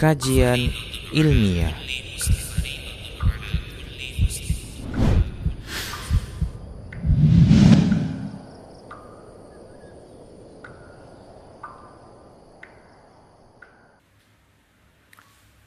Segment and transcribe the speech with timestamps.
[0.00, 0.72] kajian
[1.12, 1.76] ilmiah.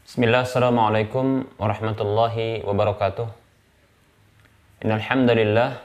[0.01, 0.49] Bismillah,
[1.61, 3.29] warahmatullahi wabarakatuh.
[4.81, 5.77] Innal hamdalillah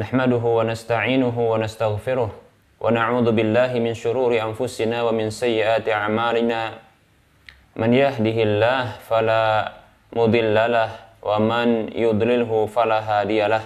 [0.00, 6.91] nahmaduhu wa nasta'inuhu wa nastaghfiruh wa na'udzu billahi min shururi anfusina wa min sayyiati a'malina.
[7.77, 9.71] Man yahdihillah fala
[10.15, 13.63] mudhillalah wa man yudlilhu fala hadiyalah.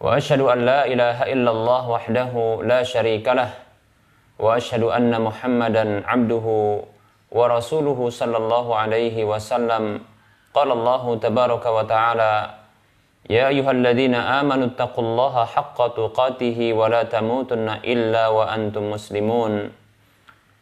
[0.00, 3.50] Wa ashhadu an la ilaha illallah wahdahu la syarikalah
[4.38, 6.86] wa ashhadu anna Muhammadan 'abduhu
[7.28, 9.84] ورسوله صلى الله عليه وسلم
[10.56, 12.32] قال الله تبارك وتعالى
[13.28, 19.52] يا أيها الذين آمنوا اتقوا الله حق تقاته ولا تموتن إلا وأنتم مسلمون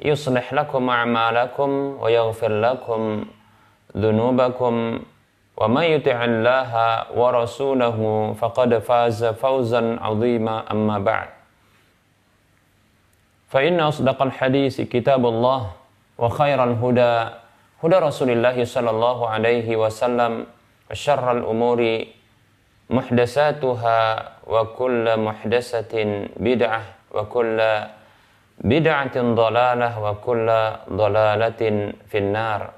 [0.00, 3.24] يصلح لكم أعمالكم ويغفر لكم
[3.96, 5.00] ذنوبكم
[5.56, 6.72] ومن يطع الله
[7.18, 7.98] ورسوله
[8.38, 11.28] فقد فاز فوزا عظيما أما بعد.
[13.48, 15.70] فإن أصدق الحديث كتاب الله
[16.18, 17.14] وخير الهدى
[17.84, 20.46] هدى رسول الله صلى الله عليه وسلم
[20.90, 22.04] وشر الأمور
[22.90, 23.98] محدثاتها
[24.46, 25.92] وكل محدثة
[26.36, 26.82] بدعة
[27.14, 27.58] وكل
[28.62, 32.74] bid'atin dhalalah wa kulla dhalalatin finnar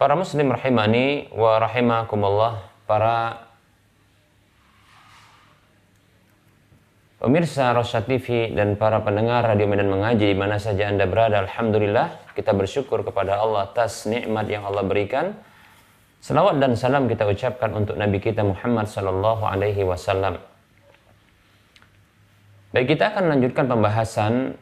[0.00, 3.48] Para muslim rahimani wa rahimakumullah Para
[7.20, 12.32] Pemirsa Rosyad TV dan para pendengar Radio Medan Mengaji di mana saja Anda berada, Alhamdulillah
[12.32, 15.36] kita bersyukur kepada Allah atas nikmat yang Allah berikan.
[16.24, 20.40] Selawat dan salam kita ucapkan untuk Nabi kita Muhammad Sallallahu Alaihi Wasallam
[22.70, 24.54] Baik kita akan lanjutkan pembahasan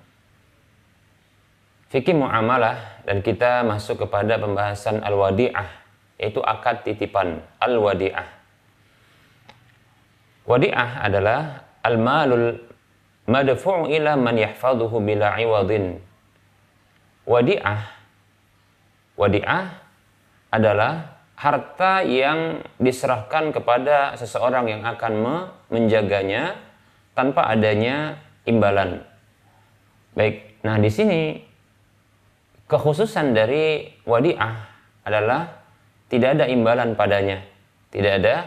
[1.93, 5.69] fikih muamalah dan kita masuk kepada pembahasan al-wadi'ah
[6.17, 8.25] yaitu akad titipan al-wadi'ah.
[10.49, 12.57] Wadi'ah adalah al-malul
[13.29, 16.01] madfu'u ila man yahfazuhu bila iwadin.
[17.29, 17.99] Wadi'ah
[19.19, 19.67] Wadi'ah
[20.55, 25.13] adalah harta yang diserahkan kepada seseorang yang akan
[25.69, 26.55] menjaganya
[27.19, 28.15] tanpa adanya
[28.47, 29.03] imbalan.
[30.15, 31.43] Baik, nah di sini
[32.71, 34.55] kekhususan dari wadi'ah
[35.03, 35.67] adalah
[36.07, 37.43] tidak ada imbalan padanya.
[37.91, 38.47] Tidak ada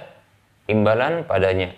[0.72, 1.76] imbalan padanya.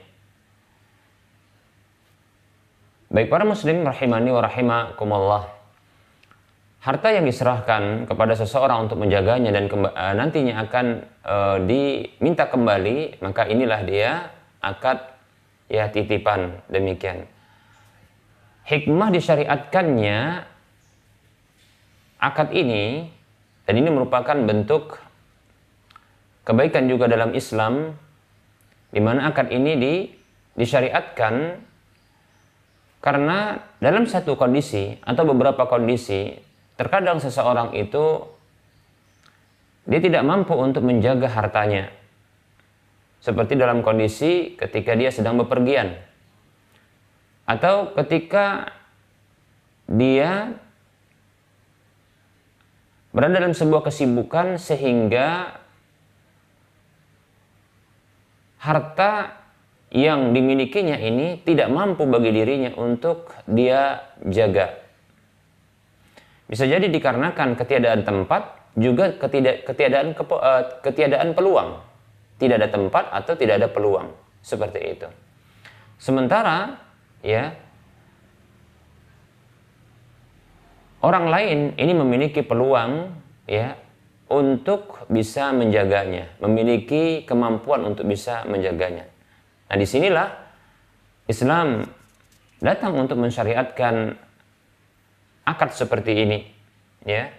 [3.14, 5.44] Baik para muslim rahimani wa rahimakumullah.
[6.84, 10.86] Harta yang diserahkan kepada seseorang untuk menjaganya dan uh, nantinya akan
[11.24, 15.12] uh, diminta kembali, maka inilah dia akad
[15.68, 17.28] ya titipan demikian.
[18.63, 20.19] Hikmah disyariatkannya
[22.24, 23.12] akad ini
[23.68, 25.00] dan ini merupakan bentuk
[26.47, 27.96] kebaikan juga dalam Islam
[28.94, 29.94] di mana akad ini di,
[30.56, 31.59] disyariatkan
[33.03, 36.31] karena dalam satu kondisi atau beberapa kondisi,
[36.79, 38.23] terkadang seseorang itu
[39.84, 41.91] dia tidak mampu untuk menjaga hartanya.
[43.23, 45.95] Seperti dalam kondisi ketika dia sedang bepergian.
[47.47, 48.75] Atau ketika
[49.88, 50.59] dia
[53.16, 55.56] berada dalam sebuah kesibukan sehingga
[58.59, 59.40] harta
[59.94, 64.84] yang dimilikinya ini tidak mampu bagi dirinya untuk dia jaga.
[66.52, 71.92] Bisa jadi dikarenakan ketiadaan tempat, juga ketiadaan uh, ketiadaan peluang.
[72.38, 74.12] Tidak ada tempat atau tidak ada peluang
[74.44, 75.08] seperti itu.
[76.02, 76.76] Sementara
[77.24, 77.56] ya
[81.00, 83.14] orang lain ini memiliki peluang
[83.47, 83.80] ya
[84.28, 89.06] untuk bisa menjaganya, memiliki kemampuan untuk bisa menjaganya.
[89.70, 90.28] Nah di sinilah
[91.29, 91.88] Islam
[92.59, 94.16] datang untuk mensyariatkan
[95.44, 96.40] akad seperti ini.
[97.03, 97.36] Ya,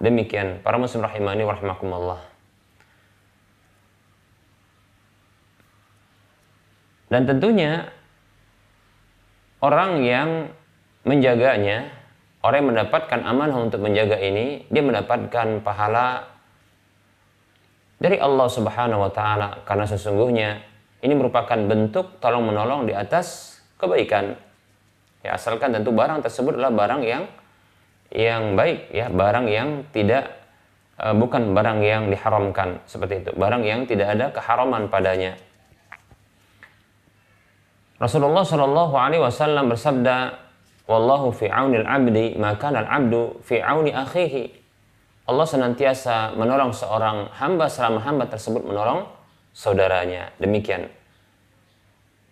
[0.00, 2.29] demikian para muslim rahimani warahmatullah.
[7.10, 7.90] Dan tentunya
[9.58, 10.28] orang yang
[11.02, 11.90] menjaganya
[12.40, 16.24] orang yang mendapatkan amanah untuk menjaga ini, dia mendapatkan pahala
[18.00, 20.64] dari Allah Subhanahu wa taala karena sesungguhnya
[21.04, 24.36] ini merupakan bentuk tolong menolong di atas kebaikan.
[25.20, 27.28] Ya, asalkan tentu barang tersebut adalah barang yang
[28.08, 30.32] yang baik ya, barang yang tidak
[30.96, 35.36] uh, bukan barang yang diharamkan seperti itu, barang yang tidak ada keharaman padanya.
[38.00, 40.32] Rasulullah Shallallahu alaihi wasallam bersabda,
[40.88, 44.56] "Wallahu fi aunil abdi, maka al abdu fi auni akhihi."
[45.28, 49.04] Allah senantiasa menolong seorang hamba selama hamba tersebut menolong
[49.52, 50.32] saudaranya.
[50.40, 50.88] Demikian.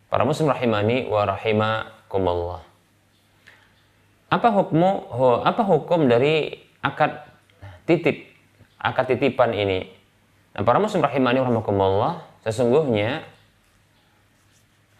[0.08, 2.64] Para muslim rahimani wa rahimakumullah.
[4.32, 5.04] Apa hukum
[5.44, 7.22] apa hukum dari akad
[7.84, 8.24] titip,
[8.80, 9.84] akad titipan ini?
[10.56, 12.12] Nah, para muslim rahimani wa rahimakumullah,
[12.42, 13.20] sesungguhnya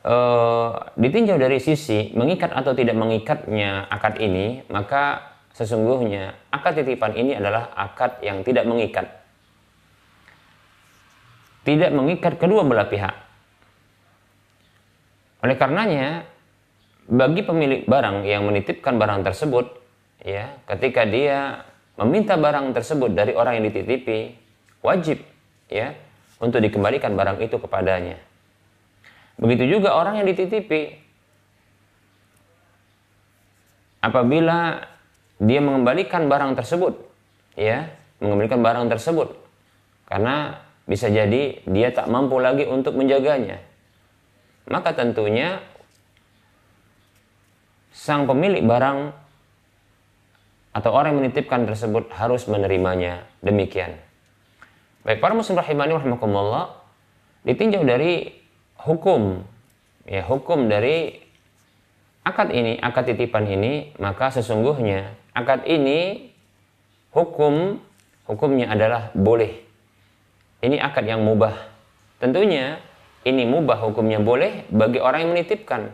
[0.08, 7.34] uh, ditinjau dari sisi mengikat atau tidak mengikatnya akad ini, maka Sesungguhnya akad titipan ini
[7.34, 9.10] adalah akad yang tidak mengikat.
[11.66, 13.10] Tidak mengikat kedua belah pihak.
[15.42, 16.22] Oleh karenanya,
[17.10, 19.66] bagi pemilik barang yang menitipkan barang tersebut,
[20.22, 21.66] ya, ketika dia
[21.98, 24.38] meminta barang tersebut dari orang yang dititipi,
[24.86, 25.18] wajib
[25.66, 25.90] ya
[26.38, 28.27] untuk dikembalikan barang itu kepadanya.
[29.38, 30.98] Begitu juga orang yang dititipi.
[34.02, 34.82] Apabila
[35.38, 36.98] dia mengembalikan barang tersebut
[37.54, 39.38] ya mengembalikan barang tersebut
[40.10, 43.62] karena bisa jadi dia tak mampu lagi untuk menjaganya
[44.66, 45.62] maka tentunya
[47.94, 49.14] sang pemilik barang
[50.74, 53.94] atau orang yang menitipkan tersebut harus menerimanya demikian
[55.06, 56.82] baik para muslim rahimani rahimakumullah
[57.46, 58.37] ditinjau dari
[58.82, 59.42] hukum
[60.06, 61.18] ya hukum dari
[62.24, 66.30] akad ini akad titipan ini maka sesungguhnya akad ini
[67.12, 67.78] hukum
[68.28, 69.64] hukumnya adalah boleh.
[70.60, 71.54] Ini akad yang mubah.
[72.20, 72.82] Tentunya
[73.24, 75.90] ini mubah hukumnya boleh bagi orang yang menitipkan.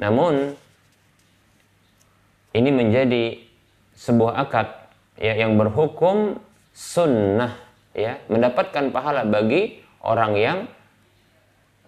[0.00, 0.56] Namun
[2.56, 3.38] ini menjadi
[3.94, 4.68] sebuah akad
[5.20, 6.38] ya yang berhukum
[6.72, 7.58] sunnah
[7.92, 10.58] ya mendapatkan pahala bagi orang yang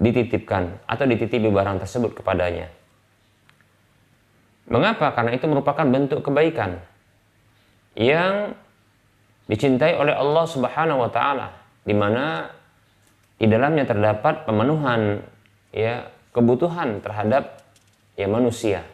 [0.01, 2.73] dititipkan atau dititipi barang tersebut kepadanya.
[4.71, 5.13] Mengapa?
[5.13, 6.81] Karena itu merupakan bentuk kebaikan
[7.99, 8.57] yang
[9.51, 11.53] dicintai oleh Allah Subhanahu wa taala
[11.85, 12.49] di mana
[13.37, 15.21] di dalamnya terdapat pemenuhan
[15.75, 17.61] ya kebutuhan terhadap
[18.15, 18.87] ya manusia.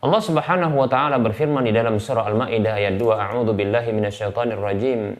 [0.00, 5.14] Allah Subhanahu wa taala berfirman di dalam surah Al-Maidah ayat 2, A'udzu billahi minasyaitonir rajim.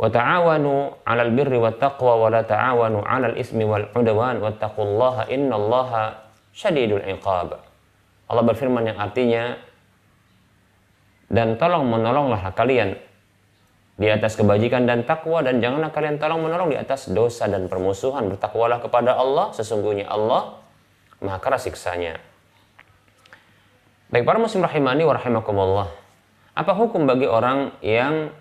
[0.00, 6.16] 'Alal birri wat taqwa wa la ta'awanu 'alal ismi wal 'udwan wattaqullaha innallaha
[6.56, 7.60] syadidul iqab.
[8.30, 9.60] Allah berfirman yang artinya
[11.28, 12.96] dan tolong menolonglah kalian
[14.00, 18.32] di atas kebajikan dan takwa dan janganlah kalian tolong menolong di atas dosa dan permusuhan.
[18.32, 20.56] Bertakwalah kepada Allah sesungguhnya Allah
[21.20, 22.16] maha keras siksanya.
[24.08, 26.00] Baik para muslim rahimani wa rahimakumullah
[26.60, 28.34] apa hukum bagi orang yang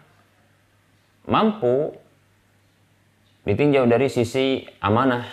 [1.30, 1.94] mampu
[3.46, 5.24] ditinjau dari sisi amanah.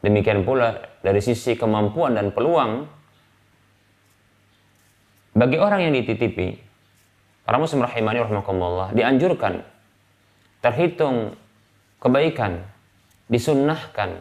[0.00, 2.88] Demikian pula dari sisi kemampuan dan peluang
[5.30, 6.58] bagi orang yang dititipi,
[7.46, 9.62] para muslim rahimani rahmakumullah, dianjurkan
[10.58, 11.38] terhitung
[12.02, 12.66] kebaikan,
[13.30, 14.18] disunnahkan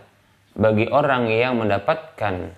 [0.54, 2.54] bagi orang yang mendapatkan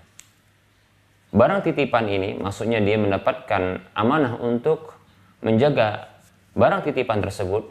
[1.32, 5.00] barang titipan ini, maksudnya dia mendapatkan amanah untuk
[5.40, 6.11] menjaga
[6.56, 7.68] barang titipan tersebut,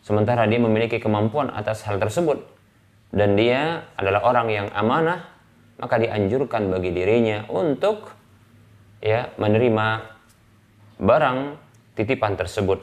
[0.00, 2.40] sementara dia memiliki kemampuan atas hal tersebut,
[3.12, 5.28] dan dia adalah orang yang amanah,
[5.80, 8.12] maka dianjurkan bagi dirinya untuk
[9.00, 9.86] ya menerima
[10.98, 11.38] barang
[11.94, 12.82] titipan tersebut.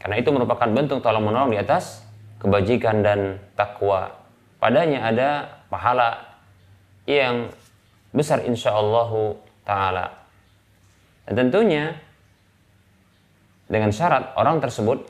[0.00, 2.00] Karena itu merupakan bentuk tolong menolong di atas
[2.40, 4.16] kebajikan dan takwa.
[4.56, 5.30] Padanya ada
[5.68, 6.40] pahala
[7.04, 7.52] yang
[8.10, 10.06] besar insya Allah taala.
[11.28, 12.00] Dan tentunya
[13.70, 15.06] dengan syarat orang tersebut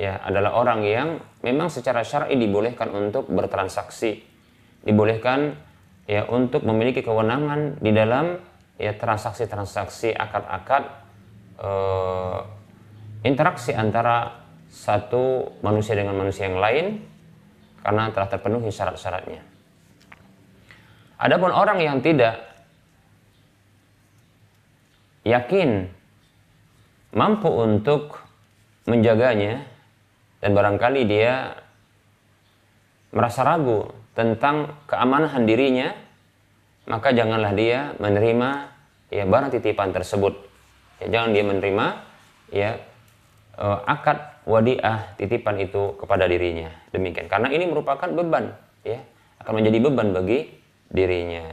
[0.00, 4.24] ya adalah orang yang memang secara syar'i dibolehkan untuk bertransaksi,
[4.88, 5.52] dibolehkan
[6.08, 8.40] ya untuk memiliki kewenangan di dalam
[8.80, 10.82] ya transaksi-transaksi akad-akad
[11.60, 12.40] eh,
[13.28, 17.04] interaksi antara satu manusia dengan manusia yang lain
[17.84, 19.44] karena telah terpenuhi syarat-syaratnya.
[21.18, 22.38] Adapun orang yang tidak
[25.26, 25.97] yakin
[27.18, 28.22] mampu untuk
[28.86, 29.66] menjaganya
[30.38, 31.58] dan barangkali dia
[33.10, 35.90] merasa ragu tentang keamanan dirinya
[36.86, 38.70] maka janganlah dia menerima
[39.12, 40.34] ya barang titipan tersebut.
[41.04, 41.86] Ya, jangan dia menerima
[42.48, 42.70] ya
[43.60, 46.72] uh, akad wadiah titipan itu kepada dirinya.
[46.94, 47.28] Demikian.
[47.28, 48.56] Karena ini merupakan beban
[48.88, 49.04] ya,
[49.44, 50.48] akan menjadi beban bagi
[50.88, 51.44] dirinya.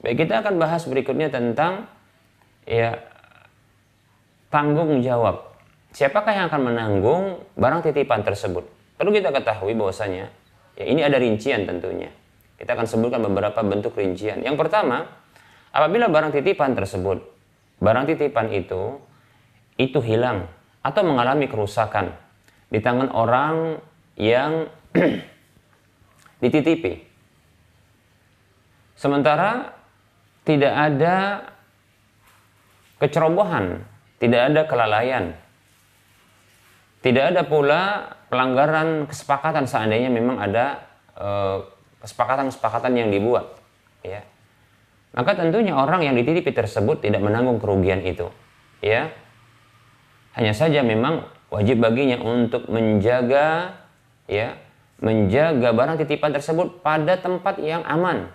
[0.00, 1.90] Baik, kita akan bahas berikutnya tentang
[2.64, 3.09] ya
[4.50, 5.54] tanggung jawab.
[5.90, 7.22] Siapakah yang akan menanggung
[7.58, 8.66] barang titipan tersebut?
[8.98, 10.30] Perlu kita ketahui bahwasanya
[10.76, 12.10] ya ini ada rincian tentunya.
[12.60, 14.44] Kita akan sebutkan beberapa bentuk rincian.
[14.44, 15.08] Yang pertama,
[15.72, 17.24] apabila barang titipan tersebut,
[17.80, 19.00] barang titipan itu
[19.80, 20.44] itu hilang
[20.84, 22.12] atau mengalami kerusakan
[22.68, 23.80] di tangan orang
[24.20, 24.68] yang
[26.44, 27.08] dititipi.
[29.00, 29.72] Sementara
[30.44, 31.16] tidak ada
[33.00, 33.80] kecerobohan,
[34.20, 35.24] tidak ada kelalaian.
[37.00, 40.84] Tidak ada pula pelanggaran kesepakatan seandainya memang ada
[41.16, 41.58] eh,
[42.04, 43.56] kesepakatan-kesepakatan yang dibuat,
[44.04, 44.20] ya.
[45.16, 48.28] Maka tentunya orang yang dititipi tersebut tidak menanggung kerugian itu,
[48.84, 49.08] ya.
[50.36, 53.80] Hanya saja memang wajib baginya untuk menjaga,
[54.28, 54.60] ya,
[55.00, 58.28] menjaga barang titipan tersebut pada tempat yang aman,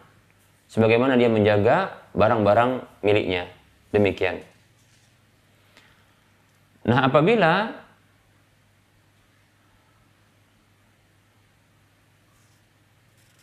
[0.65, 3.45] sebagaimana dia menjaga barang-barang miliknya.
[3.93, 4.54] Demikian.
[6.85, 7.73] Nah, apabila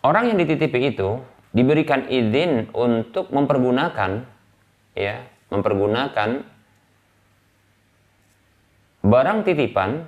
[0.07, 1.19] orang yang dititipi itu
[1.51, 4.23] diberikan izin untuk mempergunakan
[4.95, 6.47] ya, mempergunakan
[9.03, 10.07] barang titipan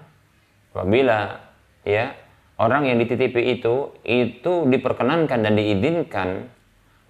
[0.71, 1.43] apabila
[1.83, 2.15] ya
[2.63, 6.47] orang yang dititipi itu itu diperkenankan dan diizinkan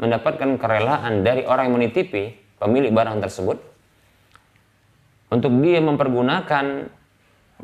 [0.01, 3.74] mendapatkan kerelaan dari orang yang menitipi pemilik barang tersebut
[5.33, 6.91] untuk dia mempergunakan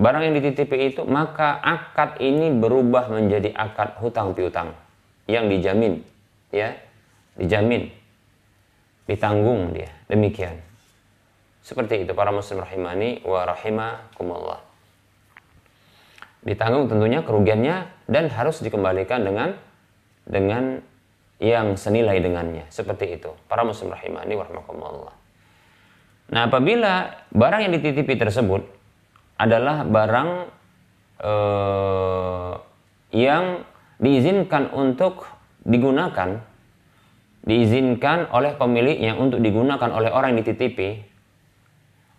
[0.00, 4.72] barang yang dititipi itu maka akad ini berubah menjadi akad hutang piutang
[5.26, 6.00] yang dijamin
[6.54, 6.72] ya
[7.36, 7.90] dijamin
[9.04, 10.56] ditanggung dia demikian
[11.60, 14.60] seperti itu para muslim rahimani wa rahimakumullah
[16.46, 17.76] ditanggung tentunya kerugiannya
[18.08, 19.52] dan harus dikembalikan dengan
[20.24, 20.80] dengan
[21.40, 22.68] yang senilai dengannya.
[22.68, 23.32] Seperti itu.
[23.48, 25.16] Para muslim rahimani warahmatullah.
[26.30, 28.62] Nah apabila barang yang dititipi tersebut
[29.34, 30.30] adalah barang
[31.26, 32.52] eh,
[33.10, 33.66] yang
[33.98, 35.26] diizinkan untuk
[35.66, 36.38] digunakan,
[37.44, 41.02] diizinkan oleh pemiliknya untuk digunakan oleh orang yang dititipi,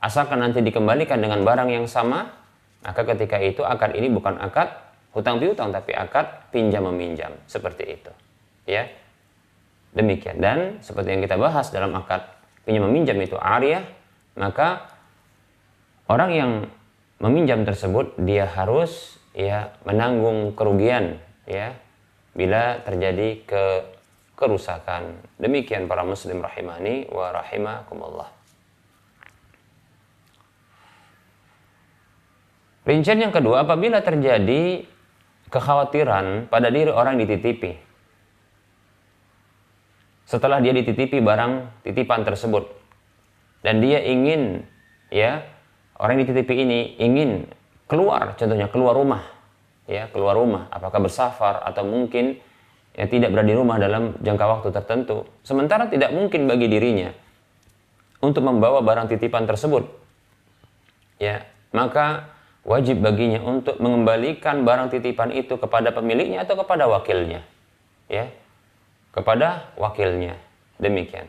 [0.03, 2.35] asalkan nanti dikembalikan dengan barang yang sama,
[2.83, 4.75] maka ketika itu akad ini bukan akad
[5.15, 8.11] hutang piutang tapi akad pinjam meminjam seperti itu.
[8.67, 8.91] Ya.
[9.91, 12.23] Demikian dan seperti yang kita bahas dalam akad
[12.63, 13.83] pinjam meminjam itu ariah,
[14.35, 14.87] maka
[16.07, 16.51] orang yang
[17.21, 21.75] meminjam tersebut dia harus ya menanggung kerugian ya
[22.33, 23.63] bila terjadi ke
[24.41, 25.21] kerusakan.
[25.37, 28.29] Demikian para muslim rahimani wa rahimakumullah.
[32.81, 34.89] Rincian yang kedua, apabila terjadi
[35.53, 37.77] kekhawatiran pada diri orang dititipi,
[40.25, 42.80] setelah dia dititipi barang titipan tersebut
[43.61, 44.65] dan dia ingin
[45.13, 45.45] ya
[45.97, 47.49] orang yang dititipi ini ingin
[47.85, 49.23] keluar contohnya keluar rumah
[49.89, 52.37] ya keluar rumah apakah bersafar atau mungkin
[52.97, 57.13] ya tidak berada di rumah dalam jangka waktu tertentu sementara tidak mungkin bagi dirinya
[58.21, 59.87] untuk membawa barang titipan tersebut
[61.21, 67.41] ya maka wajib baginya untuk mengembalikan barang titipan itu kepada pemiliknya atau kepada wakilnya
[68.11, 68.29] ya
[69.11, 70.39] kepada wakilnya.
[70.81, 71.27] Demikian.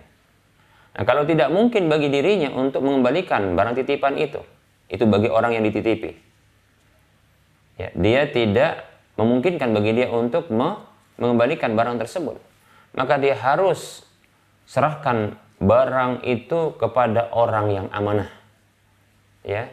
[0.92, 4.40] Nah, kalau tidak mungkin bagi dirinya untuk mengembalikan barang titipan itu,
[4.92, 6.12] itu bagi orang yang dititipi.
[7.80, 8.84] Ya, dia tidak
[9.16, 10.84] memungkinkan bagi dia untuk me
[11.16, 12.36] mengembalikan barang tersebut.
[12.92, 14.04] Maka dia harus
[14.68, 18.28] serahkan barang itu kepada orang yang amanah.
[19.44, 19.72] Ya.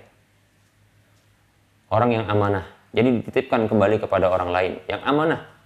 [1.92, 2.64] Orang yang amanah.
[2.96, 5.60] Jadi dititipkan kembali kepada orang lain yang amanah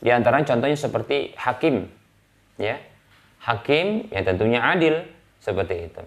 [0.00, 1.84] di antara contohnya seperti hakim,
[2.56, 2.80] ya,
[3.40, 5.04] hakim yang tentunya adil
[5.40, 6.02] seperti itu.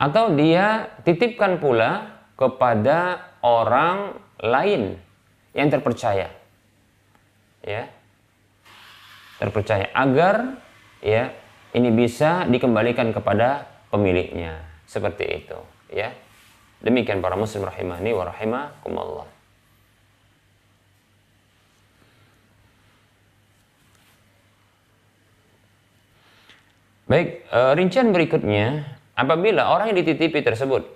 [0.00, 4.96] Atau dia titipkan pula kepada orang lain
[5.52, 6.32] yang terpercaya,
[7.60, 7.82] ya,
[9.36, 10.56] terpercaya agar
[11.04, 11.36] ya
[11.76, 15.58] ini bisa dikembalikan kepada pemiliknya seperti itu,
[15.92, 16.16] ya.
[16.80, 19.28] Demikian para muslim rahimani wa rahimakumullah.
[27.10, 28.86] Baik, e, rincian berikutnya,
[29.18, 30.86] apabila orang yang dititipi tersebut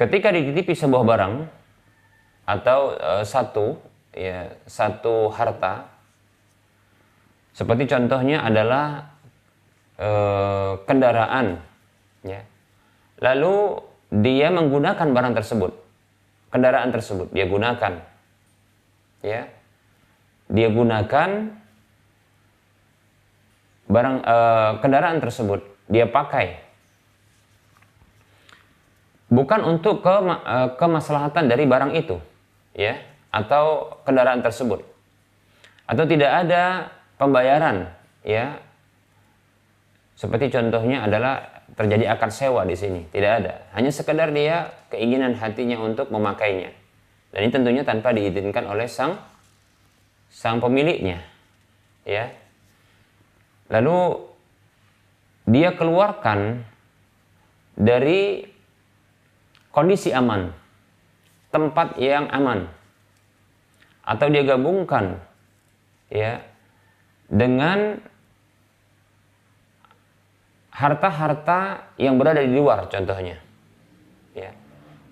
[0.00, 1.34] ketika dititipi sebuah barang
[2.48, 3.76] atau e, satu
[4.16, 5.92] ya satu harta
[7.52, 9.12] seperti contohnya adalah
[10.00, 10.10] e,
[10.88, 11.60] kendaraan
[12.24, 12.40] ya.
[13.20, 13.84] Lalu
[14.16, 15.76] dia menggunakan barang tersebut
[16.48, 18.00] kendaraan tersebut dia gunakan
[19.20, 19.44] ya.
[20.46, 21.30] Dia gunakan
[23.86, 24.36] barang e,
[24.82, 26.62] kendaraan tersebut dia pakai.
[29.26, 32.18] Bukan untuk ke e, kemaslahatan dari barang itu
[32.74, 32.98] ya
[33.30, 34.82] atau kendaraan tersebut.
[35.86, 37.90] Atau tidak ada pembayaran
[38.26, 38.58] ya.
[40.16, 43.04] Seperti contohnya adalah terjadi akad sewa di sini.
[43.12, 43.68] Tidak ada.
[43.76, 46.72] Hanya sekedar dia keinginan hatinya untuk memakainya.
[47.36, 49.20] Dan ini tentunya tanpa diizinkan oleh sang
[50.32, 51.22] sang pemiliknya
[52.06, 52.28] ya
[53.70, 54.22] lalu
[55.46, 56.66] dia keluarkan
[57.76, 58.42] dari
[59.70, 60.50] kondisi aman
[61.56, 62.68] tempat yang aman.
[64.06, 65.18] Atau dia gabungkan
[66.12, 66.38] ya
[67.26, 67.98] dengan
[70.70, 73.42] harta-harta yang berada di luar contohnya.
[74.36, 74.54] Ya.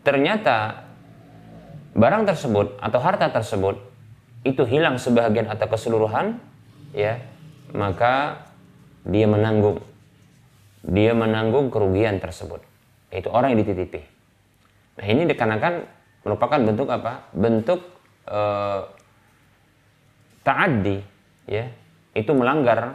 [0.04, 0.84] Ternyata
[1.96, 3.80] barang tersebut atau harta tersebut
[4.44, 6.36] itu hilang sebagian atau keseluruhan
[6.92, 7.18] ya
[7.74, 8.46] maka
[9.04, 9.82] dia menanggung.
[10.84, 12.62] Dia menanggung kerugian tersebut.
[13.10, 14.00] Itu orang yang dititipi.
[15.00, 15.84] Nah ini dikarenakan
[16.22, 17.28] merupakan bentuk apa?
[17.34, 17.80] Bentuk
[18.30, 18.88] uh,
[20.46, 21.02] taaddi
[21.50, 21.66] ya.
[22.14, 22.94] Itu melanggar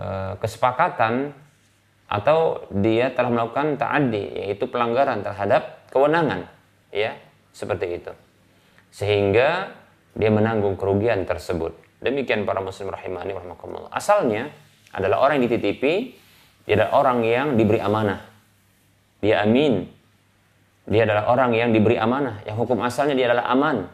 [0.00, 1.36] uh, kesepakatan
[2.08, 6.48] atau dia telah melakukan taaddi yaitu pelanggaran terhadap kewenangan
[6.88, 7.14] ya.
[7.52, 8.12] Seperti itu.
[8.92, 9.76] Sehingga
[10.16, 14.50] dia menanggung kerugian tersebut demikian para muslim rahimani rahimakumullah asalnya
[14.92, 15.94] adalah orang yang dititipi
[16.66, 18.20] dia adalah orang yang diberi amanah
[19.22, 20.02] dia amin
[20.82, 23.86] dia adalah orang yang diberi amanah, yang hukum asalnya dia adalah aman.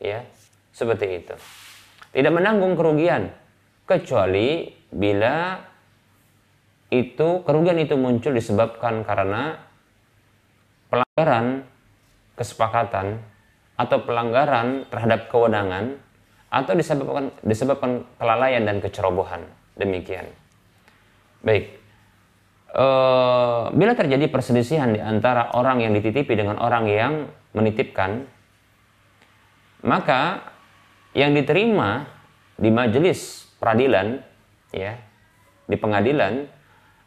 [0.00, 0.24] Ya,
[0.72, 1.34] seperti itu.
[2.12, 3.28] Tidak menanggung kerugian
[3.84, 5.60] kecuali bila
[6.92, 9.56] itu kerugian itu muncul disebabkan karena
[10.92, 11.64] pelanggaran
[12.36, 13.20] kesepakatan
[13.80, 15.96] atau pelanggaran terhadap kewenangan
[16.52, 19.40] atau disebabkan disebabkan kelalaian dan kecerobohan
[19.80, 20.28] demikian.
[21.40, 21.80] Baik,
[22.76, 27.12] uh, bila terjadi perselisihan di antara orang yang dititipi dengan orang yang
[27.56, 28.28] menitipkan,
[29.88, 30.52] maka
[31.16, 32.04] yang diterima
[32.60, 34.20] di majelis peradilan,
[34.76, 35.00] ya,
[35.64, 36.46] di pengadilan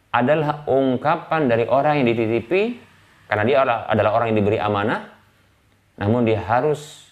[0.10, 2.82] adalah ungkapan dari orang yang dititipi
[3.30, 5.12] karena dia adalah orang yang diberi amanah,
[6.02, 7.05] namun dia harus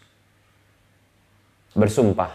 [1.74, 2.32] bersumpah,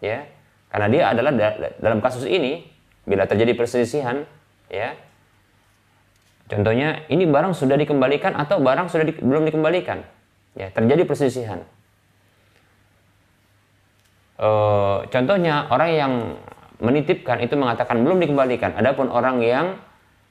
[0.00, 0.28] ya,
[0.68, 1.32] karena dia adalah
[1.80, 2.68] dalam kasus ini
[3.08, 4.28] bila terjadi perselisihan,
[4.68, 4.92] ya,
[6.48, 10.00] Contohnya, ini barang sudah dikembalikan atau barang sudah di, belum dikembalikan.
[10.56, 11.60] Ya, terjadi perselisihan.
[14.40, 14.48] E,
[15.12, 16.12] contohnya, orang yang
[16.80, 18.80] menitipkan itu mengatakan belum dikembalikan.
[18.80, 19.76] Adapun orang yang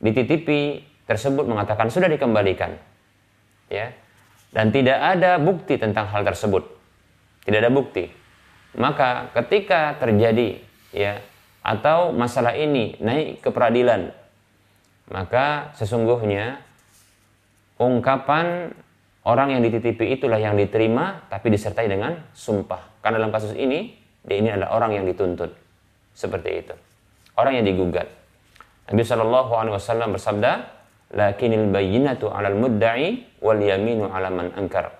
[0.02, 2.82] dititipi tersebut mengatakan sudah dikembalikan.
[3.70, 3.94] Ya.
[4.50, 6.66] Dan tidak ada bukti tentang hal tersebut.
[7.46, 8.10] Tidak ada bukti.
[8.78, 10.62] Maka ketika terjadi
[10.94, 11.20] ya
[11.66, 14.14] atau masalah ini naik ke peradilan
[15.08, 16.60] maka sesungguhnya
[17.80, 18.76] ungkapan
[19.24, 23.00] orang yang dititipi itulah yang diterima tapi disertai dengan sumpah.
[23.00, 23.96] Karena dalam kasus ini
[24.28, 25.56] dia ini adalah orang yang dituntut.
[26.12, 26.76] Seperti itu.
[27.40, 28.10] Orang yang digugat.
[28.92, 30.52] Nabi Shallallahu alaihi wasallam bersabda,
[31.14, 34.92] "Lakinil bayyinatu 'alal mudda'i wal yaminu 'ala man ankar."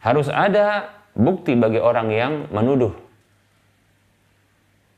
[0.00, 2.94] Harus ada bukti bagi orang yang menuduh.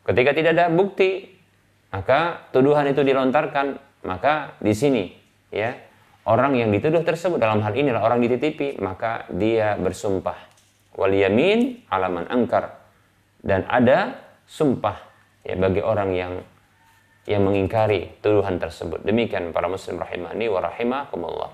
[0.04, 1.32] Ketika tidak ada bukti,
[1.90, 5.12] maka tuduhan itu dilontarkan maka di sini
[5.52, 5.76] ya
[6.24, 10.36] orang yang dituduh tersebut dalam hal ini adalah orang dititipi maka dia bersumpah.
[10.94, 12.76] Wal yamin alaman angkar.
[13.40, 15.00] Dan ada sumpah
[15.40, 16.32] ya bagi orang yang
[17.24, 19.00] yang mengingkari tuduhan tersebut.
[19.04, 21.52] Demikian para muslim rahimani wa rahimakumullah.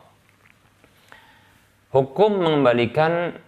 [1.94, 3.38] Hukum mengembalikan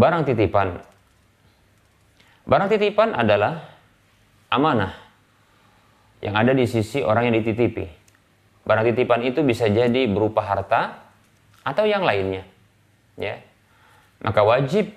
[0.00, 0.80] barang titipan
[2.50, 3.62] Barang titipan adalah
[4.50, 4.90] amanah
[6.18, 7.86] yang ada di sisi orang yang dititipi.
[8.66, 10.98] Barang titipan itu bisa jadi berupa harta
[11.62, 12.42] atau yang lainnya.
[13.14, 13.38] Ya.
[14.18, 14.90] Maka wajib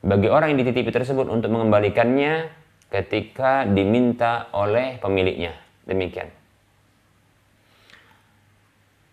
[0.00, 2.48] bagi orang yang dititipi tersebut untuk mengembalikannya
[2.88, 5.52] ketika diminta oleh pemiliknya.
[5.84, 6.32] Demikian.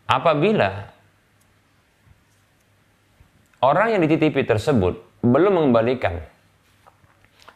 [0.08, 0.96] Apabila
[3.60, 6.22] orang yang dititipi tersebut belum mengembalikan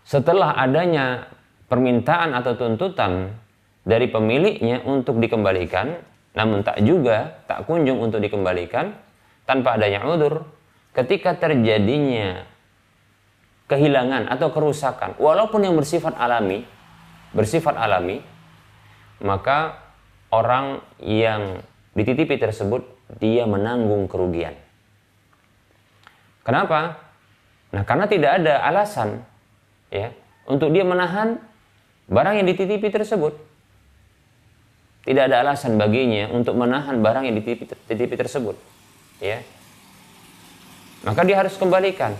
[0.05, 1.25] setelah adanya
[1.65, 3.33] permintaan atau tuntutan
[3.85, 5.97] dari pemiliknya untuk dikembalikan,
[6.37, 8.93] namun tak juga tak kunjung untuk dikembalikan,
[9.49, 10.45] tanpa adanya udur,
[10.93, 12.45] ketika terjadinya
[13.65, 16.65] kehilangan atau kerusakan, walaupun yang bersifat alami,
[17.33, 18.21] bersifat alami,
[19.21, 19.81] maka
[20.29, 21.61] orang yang
[21.97, 22.85] dititipi tersebut
[23.21, 24.53] dia menanggung kerugian.
[26.45, 27.04] Kenapa?
[27.75, 29.19] Nah, karena tidak ada alasan
[29.91, 30.15] ya
[30.47, 31.35] untuk dia menahan
[32.07, 33.35] barang yang dititipi tersebut.
[35.03, 38.57] Tidak ada alasan baginya untuk menahan barang yang dititipi, tersebut.
[39.21, 39.43] Ya.
[41.05, 42.17] Maka dia harus kembalikan.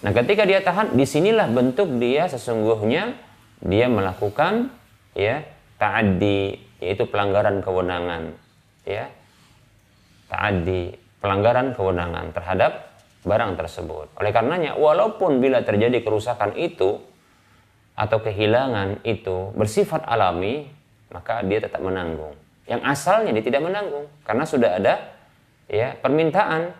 [0.00, 3.14] Nah, ketika dia tahan, di sinilah bentuk dia sesungguhnya
[3.62, 4.72] dia melakukan
[5.14, 5.44] ya
[5.76, 8.32] ta'addi yaitu pelanggaran kewenangan
[8.88, 9.12] ya
[10.32, 12.89] ta'addi pelanggaran kewenangan terhadap
[13.24, 14.16] barang tersebut.
[14.16, 17.00] Oleh karenanya walaupun bila terjadi kerusakan itu
[17.96, 20.68] atau kehilangan itu bersifat alami,
[21.12, 22.32] maka dia tetap menanggung.
[22.64, 24.94] Yang asalnya dia tidak menanggung karena sudah ada
[25.70, 26.74] ya permintaan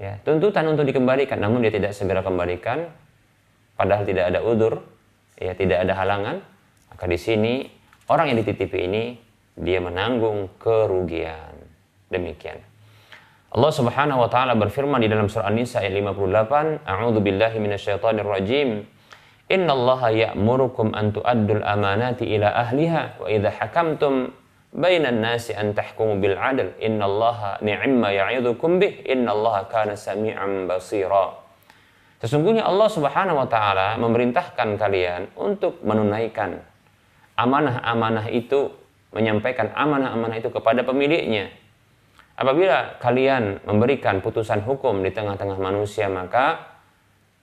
[0.00, 2.88] ya tuntutan untuk dikembalikan namun dia tidak segera kembalikan
[3.76, 4.80] padahal tidak ada udur
[5.36, 6.36] ya tidak ada halangan
[6.88, 7.54] maka di sini
[8.08, 9.04] orang yang dititipi ini
[9.60, 11.52] dia menanggung kerugian
[12.08, 12.58] demikian
[13.50, 18.86] Allah Subhanahu wa taala berfirman di dalam surah An-Nisa ayat 58 A'udzu billahi minasyaitonir rajim.
[19.50, 24.30] Inna Allah ya'murukum an tu'addul amanati ila ahliha wa idha hakamtum
[24.70, 26.78] bainan nasi an tahkumu bil adl.
[26.78, 29.02] Inna Allah ni'ma ya'idukum bih.
[29.10, 31.34] Inna Allah kana sami'an basira.
[32.22, 36.62] Sesungguhnya Allah Subhanahu wa taala memerintahkan kalian untuk menunaikan
[37.34, 38.70] amanah-amanah itu,
[39.10, 41.50] menyampaikan amanah-amanah itu kepada pemiliknya.
[42.40, 46.72] Apabila kalian memberikan putusan hukum di tengah-tengah manusia, maka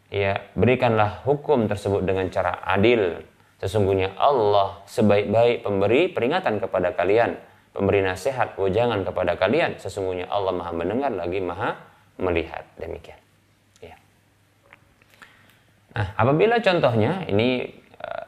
[0.09, 3.21] ya berikanlah hukum tersebut dengan cara adil.
[3.61, 7.37] Sesungguhnya Allah sebaik-baik pemberi peringatan kepada kalian,
[7.77, 9.77] pemberi nasihat, wejangan kepada kalian.
[9.77, 11.77] Sesungguhnya Allah Maha mendengar lagi Maha
[12.17, 12.65] melihat.
[12.81, 13.21] Demikian.
[13.85, 14.01] Ya.
[15.93, 17.69] Nah, apabila contohnya ini
[18.01, 18.25] uh,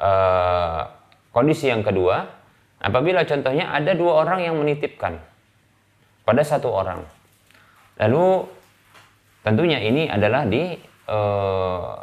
[0.00, 0.80] uh,
[1.28, 2.24] kondisi yang kedua,
[2.80, 5.35] apabila contohnya ada dua orang yang menitipkan
[6.26, 7.06] pada satu orang.
[8.02, 8.50] Lalu
[9.46, 10.74] tentunya ini adalah di
[11.06, 11.18] e,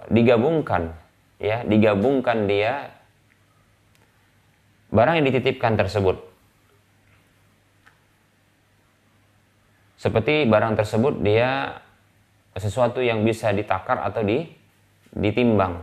[0.10, 0.96] digabungkan
[1.44, 2.88] ya digabungkan dia
[4.96, 6.24] barang yang dititipkan tersebut
[10.00, 11.84] seperti barang tersebut dia
[12.60, 14.46] sesuatu yang bisa ditakar atau di,
[15.16, 15.82] ditimbang.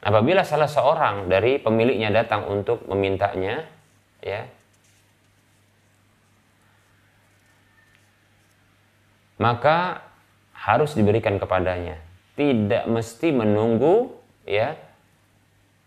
[0.00, 3.66] Apabila salah seorang dari pemiliknya datang untuk memintanya,
[4.22, 4.46] ya,
[9.36, 10.02] maka
[10.56, 12.00] harus diberikan kepadanya
[12.36, 14.12] tidak mesti menunggu
[14.44, 14.76] ya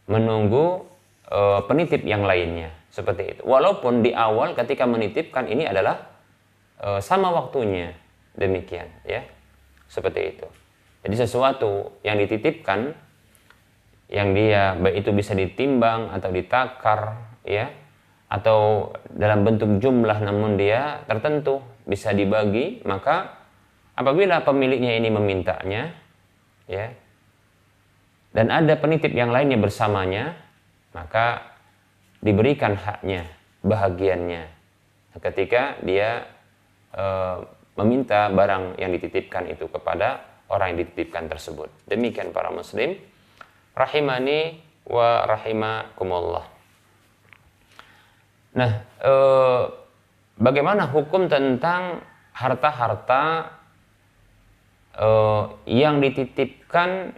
[0.09, 0.89] menunggu
[1.29, 3.41] e, penitip yang lainnya seperti itu.
[3.45, 6.09] Walaupun di awal ketika menitipkan ini adalah
[6.81, 7.93] e, sama waktunya
[8.33, 9.21] demikian ya
[9.85, 10.47] seperti itu.
[11.05, 12.91] Jadi sesuatu yang dititipkan
[14.09, 17.69] yang dia baik itu bisa ditimbang atau ditakar ya
[18.29, 23.38] atau dalam bentuk jumlah namun dia tertentu bisa dibagi maka
[23.99, 25.91] apabila pemiliknya ini memintanya
[26.71, 26.87] ya
[28.31, 30.39] dan ada penitip yang lainnya bersamanya
[30.95, 31.43] maka
[32.23, 33.27] diberikan haknya
[33.63, 34.43] bahagiannya.
[35.19, 36.23] Ketika dia
[36.95, 37.05] e,
[37.75, 41.67] meminta barang yang dititipkan itu kepada orang yang dititipkan tersebut.
[41.89, 42.95] Demikian para muslim.
[43.75, 46.45] Rahimani wa rahimakumullah.
[48.55, 49.13] Nah e,
[50.39, 53.58] bagaimana hukum tentang harta-harta
[54.99, 57.15] uh, yang dititipkan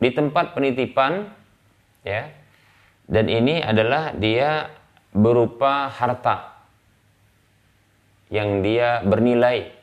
[0.00, 1.28] di tempat penitipan
[2.02, 2.32] ya.
[3.10, 4.70] Dan ini adalah dia
[5.10, 6.62] berupa harta
[8.30, 9.74] yang dia bernilai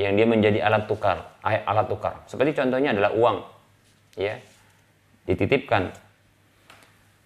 [0.00, 2.24] yang dia menjadi alat tukar alat tukar.
[2.24, 3.38] Seperti contohnya adalah uang
[4.16, 4.40] ya
[5.28, 5.92] dititipkan.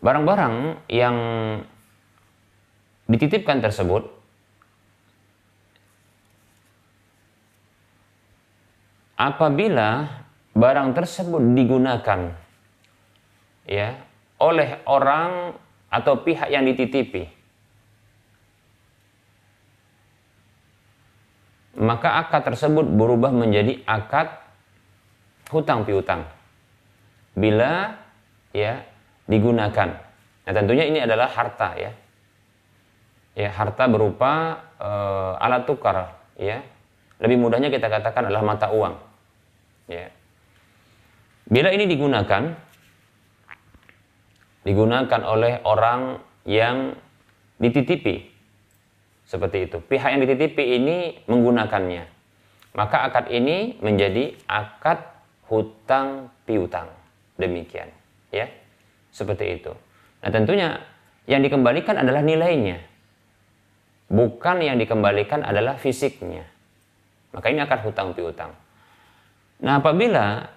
[0.02, 1.16] Barang-barang yang
[3.06, 4.15] dititipkan tersebut
[9.16, 10.08] apabila
[10.56, 12.32] barang tersebut digunakan
[13.68, 13.96] ya
[14.40, 15.56] oleh orang
[15.88, 17.36] atau pihak yang dititipi
[21.76, 24.32] maka akad tersebut berubah menjadi akad
[25.52, 26.24] hutang piutang.
[27.36, 27.92] Bila
[28.56, 28.80] ya
[29.28, 29.88] digunakan.
[30.46, 31.92] Nah tentunya ini adalah harta ya.
[33.36, 34.90] Ya harta berupa e,
[35.36, 36.64] alat tukar ya.
[37.20, 38.96] Lebih mudahnya kita katakan adalah mata uang.
[39.86, 40.10] Ya.
[41.46, 42.42] Bila ini digunakan,
[44.66, 46.98] digunakan oleh orang yang
[47.62, 48.34] dititipi.
[49.26, 49.78] Seperti itu.
[49.82, 50.96] Pihak yang dititipi ini
[51.26, 52.04] menggunakannya.
[52.78, 55.02] Maka akad ini menjadi akad
[55.50, 56.90] hutang piutang.
[57.38, 57.90] Demikian,
[58.34, 58.46] ya.
[59.10, 59.72] Seperti itu.
[60.22, 60.82] Nah, tentunya
[61.26, 62.82] yang dikembalikan adalah nilainya.
[64.06, 66.46] Bukan yang dikembalikan adalah fisiknya.
[67.34, 68.54] Maka ini akad hutang piutang.
[69.56, 70.52] Nah, apabila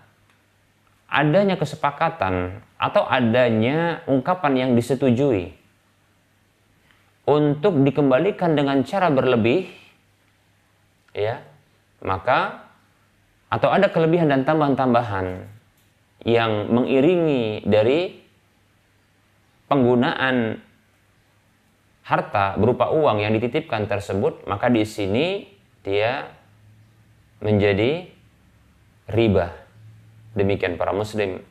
[1.10, 5.52] adanya kesepakatan atau adanya ungkapan yang disetujui
[7.26, 9.70] untuk dikembalikan dengan cara berlebih
[11.14, 11.42] ya
[12.06, 12.70] maka
[13.50, 15.50] atau ada kelebihan dan tambahan-tambahan
[16.26, 18.22] yang mengiringi dari
[19.66, 20.62] penggunaan
[22.06, 25.50] harta berupa uang yang dititipkan tersebut maka di sini
[25.82, 26.30] dia
[27.42, 28.19] menjadi
[29.10, 29.60] riba
[30.38, 31.42] Demikian para muslim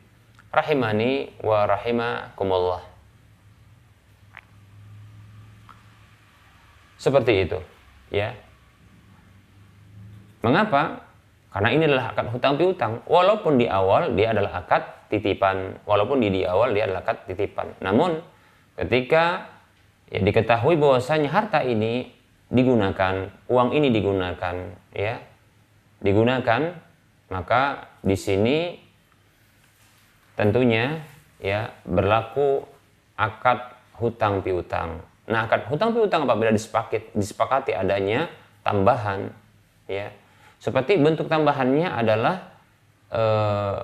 [0.49, 2.81] rahimani wa rahimakumullah.
[6.99, 7.59] Seperti itu,
[8.11, 8.35] ya.
[10.43, 11.05] Mengapa?
[11.49, 12.93] Karena ini adalah akad hutang piutang.
[13.07, 17.71] Walaupun di awal dia adalah akad titipan, walaupun di, di awal dia adalah akad titipan.
[17.79, 18.19] Namun
[18.79, 19.47] ketika
[20.11, 22.11] ya diketahui bahwasanya harta ini
[22.51, 24.55] digunakan, uang ini digunakan,
[24.91, 25.23] ya,
[26.03, 26.88] digunakan
[27.29, 28.77] maka di sini
[30.33, 31.01] tentunya
[31.37, 32.65] ya berlaku
[33.15, 34.99] akad hutang piutang.
[35.29, 38.27] Nah, akad hutang piutang apabila disepakati, disepakati adanya
[38.65, 39.29] tambahan
[39.85, 40.09] ya.
[40.59, 42.35] Seperti bentuk tambahannya adalah
[43.13, 43.79] eh,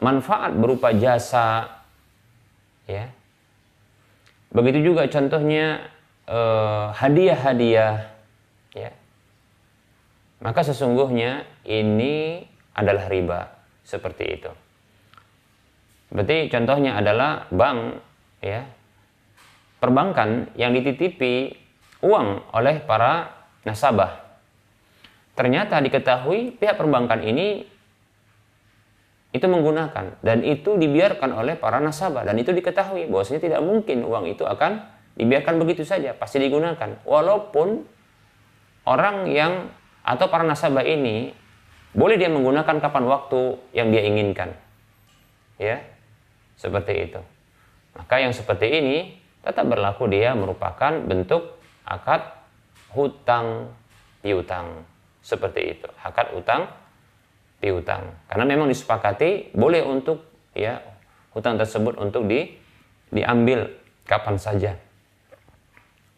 [0.00, 1.82] manfaat berupa jasa
[2.88, 3.10] ya.
[4.54, 5.90] Begitu juga contohnya
[6.30, 8.15] eh, hadiah-hadiah ya
[10.40, 12.44] maka sesungguhnya ini
[12.76, 13.40] adalah riba
[13.86, 14.50] seperti itu.
[16.12, 17.78] Berarti contohnya adalah bank
[18.44, 18.62] ya.
[19.76, 21.52] Perbankan yang dititipi
[22.00, 23.32] uang oleh para
[23.64, 24.24] nasabah.
[25.36, 27.68] Ternyata diketahui pihak perbankan ini
[29.36, 34.32] itu menggunakan dan itu dibiarkan oleh para nasabah dan itu diketahui bahwasanya tidak mungkin uang
[34.32, 34.80] itu akan
[35.12, 37.84] dibiarkan begitu saja pasti digunakan walaupun
[38.88, 39.68] orang yang
[40.06, 41.34] atau para nasabah ini
[41.90, 44.54] boleh dia menggunakan kapan waktu yang dia inginkan.
[45.58, 45.82] Ya.
[46.54, 47.20] Seperti itu.
[47.98, 52.22] Maka yang seperti ini tetap berlaku dia merupakan bentuk akad
[52.94, 53.74] hutang
[54.22, 54.86] piutang.
[55.20, 55.88] Seperti itu.
[56.00, 56.70] Akad hutang
[57.58, 58.14] piutang.
[58.30, 60.22] Karena memang disepakati boleh untuk
[60.54, 60.78] ya
[61.34, 62.54] hutang tersebut untuk di
[63.10, 63.68] diambil
[64.06, 64.72] kapan saja.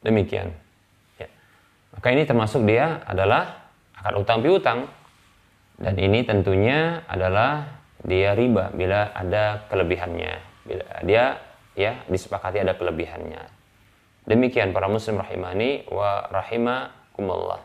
[0.03, 0.53] Demikian.
[1.19, 1.29] Ya.
[1.95, 3.68] Maka ini termasuk dia adalah
[4.03, 4.81] akan utang piutang.
[5.79, 10.33] Dan ini tentunya adalah dia riba bila ada kelebihannya.
[10.67, 11.39] Bila dia
[11.79, 13.43] ya disepakati ada kelebihannya.
[14.27, 17.63] Demikian para muslim rahimani wa rahimakumullah.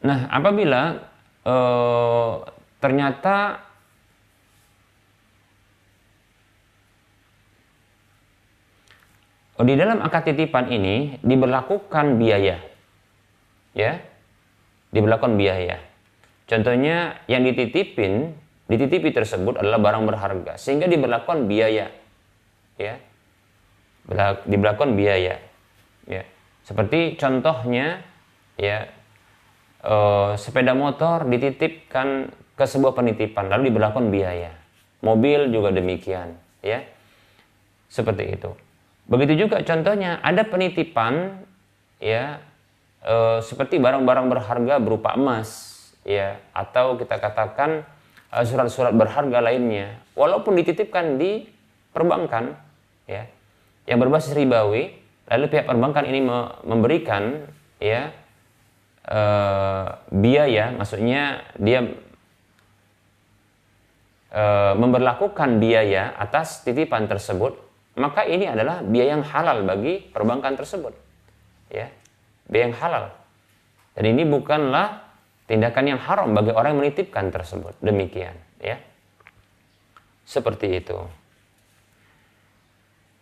[0.00, 0.96] Nah apabila
[1.44, 2.40] uh,
[2.80, 3.60] ternyata
[9.66, 12.62] di dalam akad titipan ini diberlakukan biaya.
[13.76, 14.00] Ya.
[14.90, 15.78] Diberlakukan biaya.
[16.46, 18.34] Contohnya yang dititipin,
[18.66, 21.90] dititipi tersebut adalah barang berharga sehingga diberlakukan biaya.
[22.78, 22.98] Ya.
[24.46, 25.38] Diberlakukan biaya.
[26.06, 26.22] Ya.
[26.66, 28.02] Seperti contohnya
[28.58, 28.86] ya
[29.82, 34.52] eh, sepeda motor dititipkan ke sebuah penitipan lalu diberlakukan biaya.
[35.00, 36.84] Mobil juga demikian, ya.
[37.88, 38.52] Seperti itu.
[39.10, 41.42] Begitu juga contohnya ada penitipan
[41.98, 42.38] ya
[43.02, 45.50] e, seperti barang-barang berharga berupa emas
[46.06, 47.82] ya atau kita katakan
[48.30, 49.98] eh, surat-surat berharga lainnya.
[50.14, 51.50] Walaupun dititipkan di
[51.90, 52.54] perbankan
[53.10, 53.26] ya
[53.90, 54.94] yang berbasis ribawi
[55.26, 56.20] lalu pihak perbankan ini
[56.62, 57.50] memberikan
[57.82, 58.14] ya
[59.02, 59.20] e,
[60.14, 61.82] biaya maksudnya dia
[64.30, 64.44] e,
[64.78, 67.69] memberlakukan biaya atas titipan tersebut
[68.00, 70.96] maka ini adalah biaya yang halal bagi perbankan tersebut.
[71.68, 71.92] Ya,
[72.48, 73.04] biaya yang halal.
[73.92, 75.04] Dan ini bukanlah
[75.44, 77.76] tindakan yang haram bagi orang yang menitipkan tersebut.
[77.84, 78.80] Demikian, ya.
[80.24, 80.96] Seperti itu.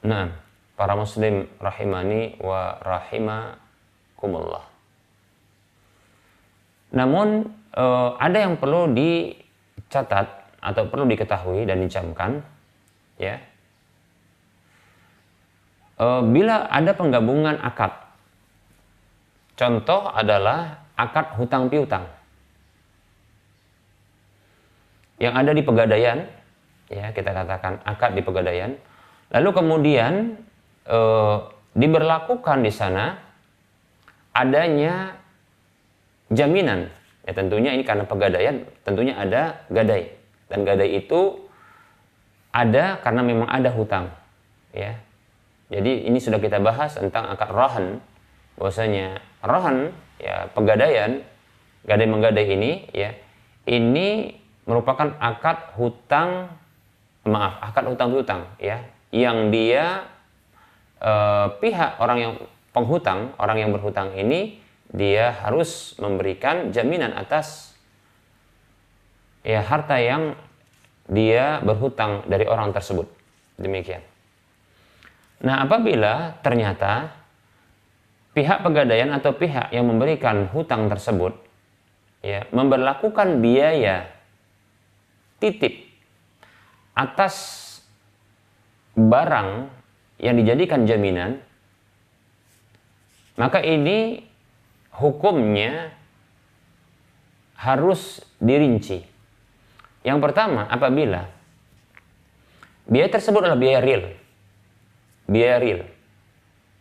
[0.07, 0.31] Nah,
[0.79, 4.63] para muslim rahimani wa rahimakumullah.
[6.95, 10.27] Namun eh, ada yang perlu dicatat
[10.63, 12.43] atau perlu diketahui dan dicamkan
[13.19, 13.39] ya
[15.99, 17.91] bila ada penggabungan akad.
[19.59, 22.07] Contoh adalah akad hutang piutang.
[25.19, 26.19] Yang ada di pegadaian,
[26.87, 28.79] ya kita katakan akad di pegadaian.
[29.35, 30.39] Lalu kemudian
[30.87, 30.99] e,
[31.75, 33.19] diberlakukan di sana
[34.31, 35.19] adanya
[36.31, 36.87] jaminan.
[37.27, 40.15] Ya tentunya ini karena pegadaian, tentunya ada gadai.
[40.47, 41.51] Dan gadai itu
[42.55, 44.15] ada karena memang ada hutang.
[44.71, 45.03] Ya.
[45.69, 47.87] Jadi ini sudah kita bahas tentang akad rohan.
[48.57, 51.23] Bahwasanya rohan ya pegadaian
[51.87, 53.15] gadai menggadai ini ya
[53.71, 54.35] ini
[54.67, 56.51] merupakan akad hutang
[57.23, 58.83] maaf akad hutang hutang ya
[59.15, 60.05] yang dia
[60.99, 62.33] eh, pihak orang yang
[62.75, 64.59] penghutang orang yang berhutang ini
[64.91, 67.77] dia harus memberikan jaminan atas
[69.45, 70.35] ya harta yang
[71.09, 73.09] dia berhutang dari orang tersebut.
[73.57, 74.05] Demikian.
[75.39, 77.15] Nah, apabila ternyata
[78.35, 81.35] pihak pegadaian atau pihak yang memberikan hutang tersebut
[82.23, 84.11] ya memperlakukan biaya
[85.39, 85.87] titip
[86.95, 87.35] atas
[88.99, 89.71] barang
[90.19, 91.39] yang dijadikan jaminan
[93.39, 94.27] maka ini
[94.99, 95.95] hukumnya
[97.55, 99.07] harus dirinci.
[100.03, 101.27] Yang pertama, apabila
[102.91, 104.18] biaya tersebut adalah biaya real.
[105.29, 105.85] Biaya real.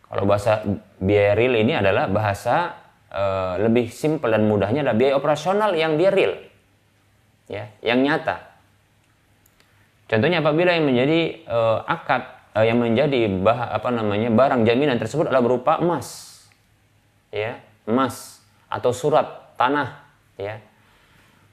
[0.08, 0.64] Kalau bahasa
[0.96, 2.80] biaya real ini adalah bahasa
[3.12, 3.22] e,
[3.60, 6.32] lebih simpel dan mudahnya adalah biaya operasional yang dia real.
[7.48, 8.48] Ya, yang nyata.
[10.08, 12.24] Contohnya apabila yang menjadi e, akad
[12.56, 16.40] e, yang menjadi bah, apa namanya barang jaminan tersebut adalah berupa emas.
[17.28, 20.04] Ya, emas atau surat tanah
[20.36, 20.60] ya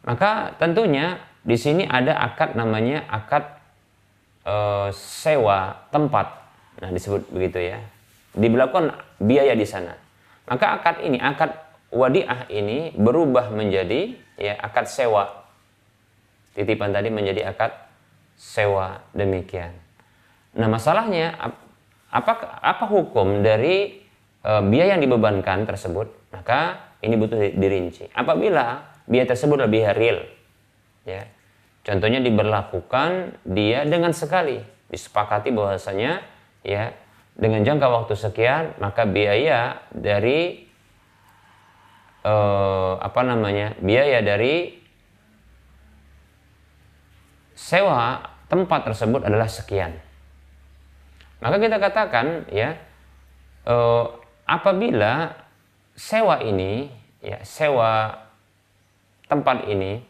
[0.05, 3.57] maka tentunya di sini ada akad namanya akad
[4.45, 4.55] e,
[4.93, 6.44] sewa tempat
[6.79, 7.79] nah disebut begitu ya.
[8.35, 8.91] Diberlakukan
[9.23, 9.95] biaya di sana.
[10.45, 11.55] Maka akad ini akad
[11.89, 15.47] wadiah ini berubah menjadi ya akad sewa.
[16.55, 17.71] Titipan tadi menjadi akad
[18.35, 19.71] sewa demikian.
[20.55, 21.35] Nah masalahnya
[22.11, 22.33] apa
[22.63, 24.03] apa hukum dari
[24.39, 26.31] e, biaya yang dibebankan tersebut?
[26.31, 28.11] Maka ini butuh dirinci.
[28.15, 30.19] Apabila biaya tersebut lebih real,
[31.07, 31.27] ya,
[31.83, 34.59] contohnya diberlakukan dia dengan sekali.
[34.87, 36.23] Disepakati bahwasanya
[36.65, 36.91] ya
[37.37, 40.65] dengan jangka waktu sekian maka biaya dari
[42.25, 44.81] eh, apa namanya biaya dari
[47.53, 49.93] sewa tempat tersebut adalah sekian
[51.39, 52.73] maka kita katakan ya
[53.69, 54.05] eh,
[54.49, 55.45] apabila
[55.95, 56.91] sewa ini,
[57.23, 58.13] ya sewa
[59.25, 60.03] tempat ini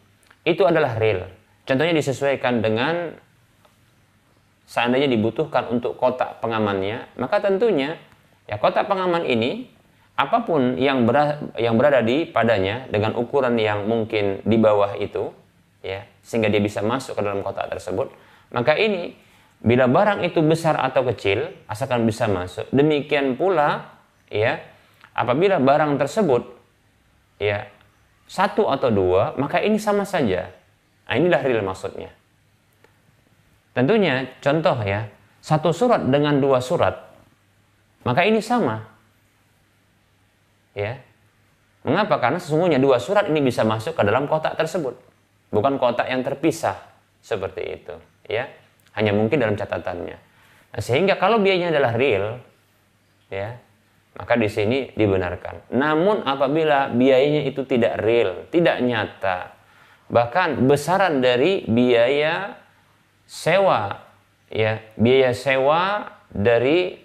[0.44, 1.26] itu adalah real.
[1.66, 3.16] Contohnya disesuaikan dengan
[4.66, 7.96] seandainya dibutuhkan untuk kotak pengamannya, maka tentunya
[8.50, 9.70] ya kotak pengaman ini
[10.16, 15.32] apa pun yang berada, yang berada di padanya dengan ukuran yang mungkin di bawah itu
[15.84, 18.10] ya sehingga dia bisa masuk ke dalam kotak tersebut,
[18.50, 19.14] maka ini
[19.62, 22.68] bila barang itu besar atau kecil asalkan bisa masuk.
[22.74, 23.96] Demikian pula
[24.28, 24.60] ya
[25.16, 26.44] Apabila barang tersebut
[27.40, 27.64] ya
[28.28, 30.52] satu atau dua, maka ini sama saja.
[31.08, 32.12] Nah, inilah real maksudnya.
[33.76, 35.04] Tentunya contoh ya,
[35.44, 36.96] satu surat dengan dua surat,
[38.08, 38.80] maka ini sama.
[40.72, 40.96] Ya.
[41.84, 42.16] Mengapa?
[42.16, 44.96] Karena sesungguhnya dua surat ini bisa masuk ke dalam kotak tersebut.
[45.52, 46.80] Bukan kotak yang terpisah
[47.20, 47.94] seperti itu,
[48.32, 48.48] ya.
[48.96, 50.16] Hanya mungkin dalam catatannya.
[50.72, 52.40] Nah, sehingga kalau biayanya adalah real,
[53.28, 53.60] ya,
[54.16, 55.68] maka di sini dibenarkan.
[55.76, 59.52] Namun apabila biayanya itu tidak real, tidak nyata,
[60.08, 62.65] bahkan besaran dari biaya
[63.26, 64.06] sewa,
[64.48, 64.80] ya.
[64.96, 66.96] Biaya sewa dari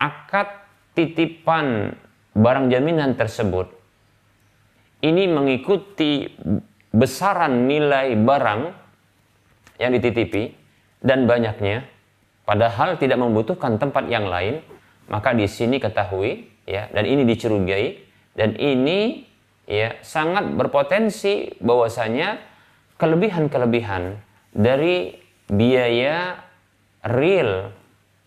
[0.00, 0.48] akad
[0.96, 1.92] titipan
[2.32, 3.68] barang jaminan tersebut.
[5.00, 6.28] Ini mengikuti
[6.92, 8.60] besaran nilai barang
[9.80, 10.52] yang dititipi
[11.00, 11.88] dan banyaknya.
[12.44, 14.60] Padahal tidak membutuhkan tempat yang lain,
[15.08, 18.08] maka di sini ketahui ya dan ini dicurigai.
[18.30, 19.26] Dan ini
[19.66, 22.49] ya sangat berpotensi bahwasanya
[23.00, 24.20] kelebihan-kelebihan
[24.52, 25.16] dari
[25.48, 26.36] biaya
[27.08, 27.72] real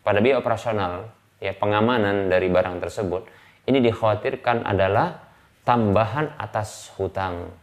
[0.01, 3.29] pada biaya operasional ya pengamanan dari barang tersebut
[3.69, 5.21] ini dikhawatirkan adalah
[5.61, 7.53] tambahan atas hutang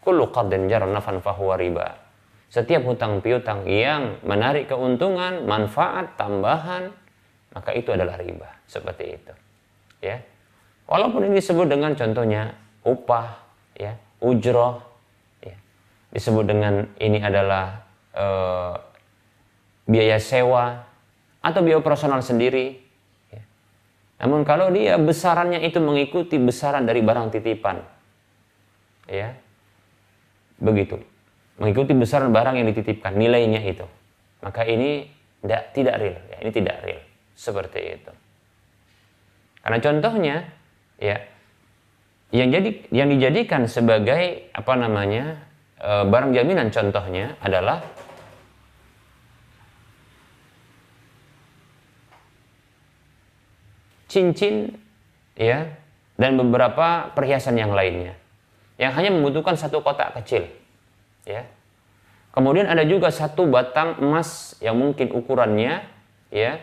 [0.00, 0.30] kullu
[0.70, 1.18] jarra nafan
[1.58, 2.04] riba
[2.54, 6.94] setiap hutang piutang yang menarik keuntungan, manfaat, tambahan,
[7.50, 8.46] maka itu adalah riba.
[8.70, 9.34] Seperti itu.
[9.98, 10.22] Ya.
[10.86, 12.54] Walaupun ini disebut dengan contohnya
[12.86, 13.42] upah,
[13.74, 14.93] ya, ujroh.
[16.14, 17.82] Disebut dengan ini adalah
[18.14, 18.26] e,
[19.90, 20.86] biaya sewa
[21.42, 22.78] atau biaya operasional sendiri.
[23.34, 23.42] Ya.
[24.22, 27.82] Namun kalau dia besarannya itu mengikuti besaran dari barang titipan,
[29.10, 29.34] ya,
[30.62, 31.02] begitu.
[31.58, 33.86] Mengikuti besaran barang yang dititipkan nilainya itu.
[34.42, 35.10] Maka ini
[35.42, 36.22] tidak tidak real.
[36.30, 37.02] Ya ini tidak real.
[37.34, 38.12] Seperti itu.
[39.62, 40.36] Karena contohnya
[40.98, 41.16] ya
[42.34, 45.38] yang jadi yang dijadikan sebagai apa namanya
[45.84, 47.84] barang jaminan contohnya adalah
[54.08, 54.72] cincin
[55.36, 55.68] ya
[56.16, 58.16] dan beberapa perhiasan yang lainnya
[58.80, 60.46] yang hanya membutuhkan satu kotak kecil
[61.26, 61.46] ya.
[62.34, 65.86] Kemudian ada juga satu batang emas yang mungkin ukurannya
[66.34, 66.58] ya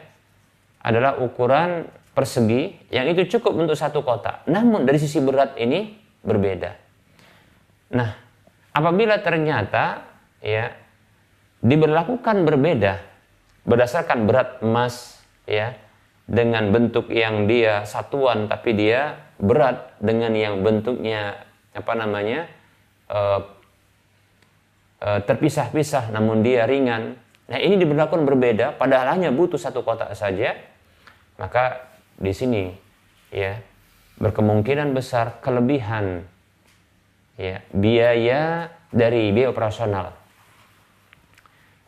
[0.84, 4.44] adalah ukuran persegi yang itu cukup untuk satu kotak.
[4.52, 5.96] Namun dari sisi berat ini
[6.28, 6.76] berbeda.
[7.96, 8.31] Nah
[8.72, 10.08] apabila ternyata
[10.40, 10.72] ya
[11.62, 13.04] diberlakukan berbeda
[13.68, 15.78] berdasarkan berat emas ya
[16.26, 21.46] dengan bentuk yang dia satuan tapi dia berat dengan yang bentuknya
[21.76, 22.50] apa namanya
[23.12, 23.42] uh,
[25.02, 27.18] uh, terpisah-pisah namun dia ringan.
[27.52, 30.56] Nah ini diberlakukan berbeda padahal hanya butuh satu kotak saja
[31.36, 31.84] maka
[32.16, 32.72] di sini
[33.34, 33.60] ya
[34.22, 36.24] berkemungkinan besar kelebihan
[37.40, 40.22] ya biaya dari biaya operasional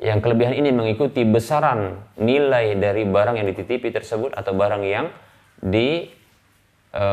[0.03, 5.07] yang kelebihan ini mengikuti besaran nilai dari barang yang dititipi tersebut atau barang yang
[5.63, 6.11] di
[6.91, 7.05] e,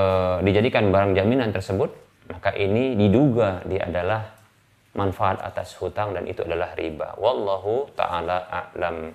[0.42, 1.94] dijadikan barang jaminan tersebut,
[2.26, 4.34] maka ini diduga dia adalah
[4.98, 7.14] manfaat atas hutang dan itu adalah riba.
[7.14, 9.14] Wallahu taala a'lam.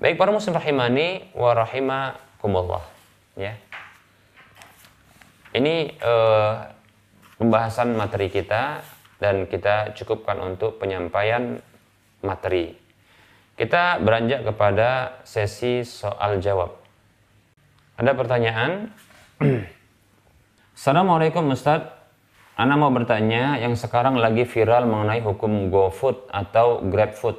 [0.00, 2.84] Baik para muslim rahimani wa rahimakumullah,
[3.36, 3.52] ya.
[5.52, 6.14] Ini e,
[7.36, 8.80] pembahasan materi kita
[9.20, 11.60] dan kita cukupkan untuk penyampaian
[12.20, 12.86] materi
[13.56, 14.88] kita beranjak kepada
[15.24, 16.76] sesi soal jawab.
[17.96, 18.92] Ada pertanyaan?
[20.76, 21.88] Assalamualaikum Ustaz.
[22.56, 27.36] Ana mau bertanya yang sekarang lagi viral mengenai hukum GoFood atau GrabFood.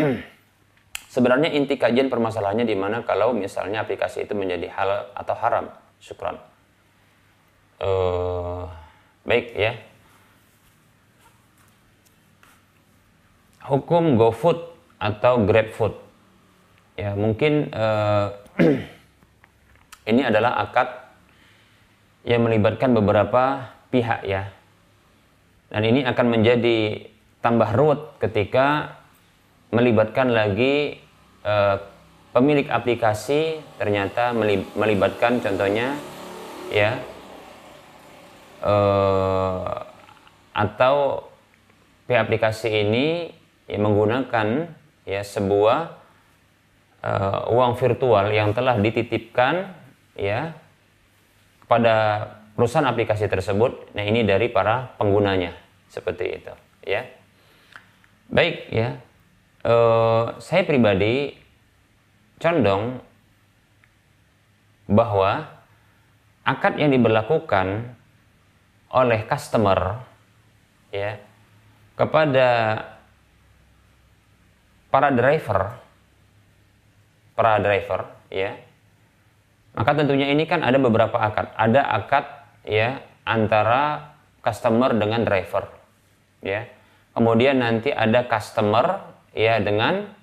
[1.14, 5.66] Sebenarnya inti kajian permasalahannya di mana kalau misalnya aplikasi itu menjadi halal atau haram.
[6.00, 6.40] Syukran.
[7.84, 8.64] Uh,
[9.24, 9.72] baik ya.
[13.64, 14.60] Hukum GoFood
[15.00, 15.94] atau GrabFood.
[17.00, 18.36] Ya, mungkin uh,
[20.10, 20.88] ini adalah akad
[22.28, 24.52] yang melibatkan beberapa pihak ya.
[25.72, 27.08] Dan ini akan menjadi
[27.40, 29.00] tambah ruwet ketika
[29.72, 31.00] melibatkan lagi
[31.42, 31.76] uh,
[32.34, 34.34] pemilik aplikasi ternyata
[34.74, 35.94] melibatkan contohnya
[36.74, 36.98] ya
[38.64, 39.84] uh,
[40.56, 41.28] atau
[42.08, 43.30] pihak aplikasi ini
[43.68, 44.72] ya, menggunakan
[45.04, 46.00] ya sebuah
[47.04, 49.76] uh, uang virtual yang telah dititipkan
[50.16, 50.56] ya
[51.64, 51.94] kepada
[52.56, 53.92] perusahaan aplikasi tersebut.
[53.92, 55.52] Nah, ini dari para penggunanya
[55.92, 56.54] seperti itu,
[56.86, 57.04] ya.
[58.30, 59.00] Baik, ya.
[59.64, 61.40] Uh, saya pribadi
[62.36, 63.00] condong
[64.84, 65.48] bahwa
[66.44, 67.96] akad yang diberlakukan
[68.94, 69.98] oleh customer
[70.94, 71.18] ya
[71.98, 72.48] kepada
[74.94, 75.82] para driver
[77.34, 78.54] para driver ya
[79.74, 81.50] maka tentunya ini kan ada beberapa akad.
[81.58, 82.24] Ada akad
[82.62, 85.66] ya antara customer dengan driver
[86.40, 86.70] ya.
[87.14, 89.02] Kemudian nanti ada customer
[89.34, 90.14] ya dengan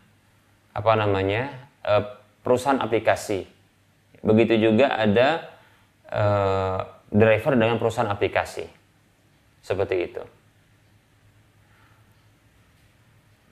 [0.72, 1.52] apa namanya
[1.84, 2.04] eh,
[2.44, 3.44] perusahaan aplikasi.
[4.24, 5.52] Begitu juga ada
[6.08, 6.80] eh,
[7.12, 8.66] driver dengan perusahaan aplikasi.
[9.62, 10.24] Seperti itu.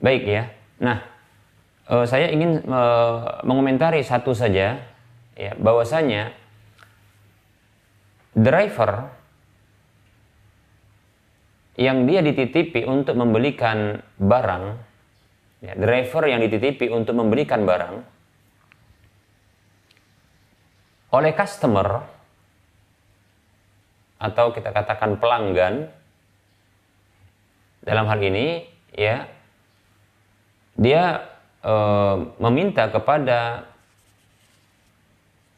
[0.00, 0.48] Baik ya.
[0.80, 0.98] Nah
[1.86, 4.80] uh, saya ingin uh, mengomentari satu saja
[5.36, 6.32] ya bahwasanya
[8.32, 9.12] driver
[11.80, 14.64] yang dia dititipi untuk membelikan barang
[15.64, 17.94] ya, driver yang dititipi untuk membelikan barang
[21.10, 22.19] oleh customer
[24.20, 25.88] atau kita katakan pelanggan
[27.80, 29.24] dalam hal ini ya
[30.76, 31.24] dia
[31.64, 31.74] e,
[32.36, 33.64] meminta kepada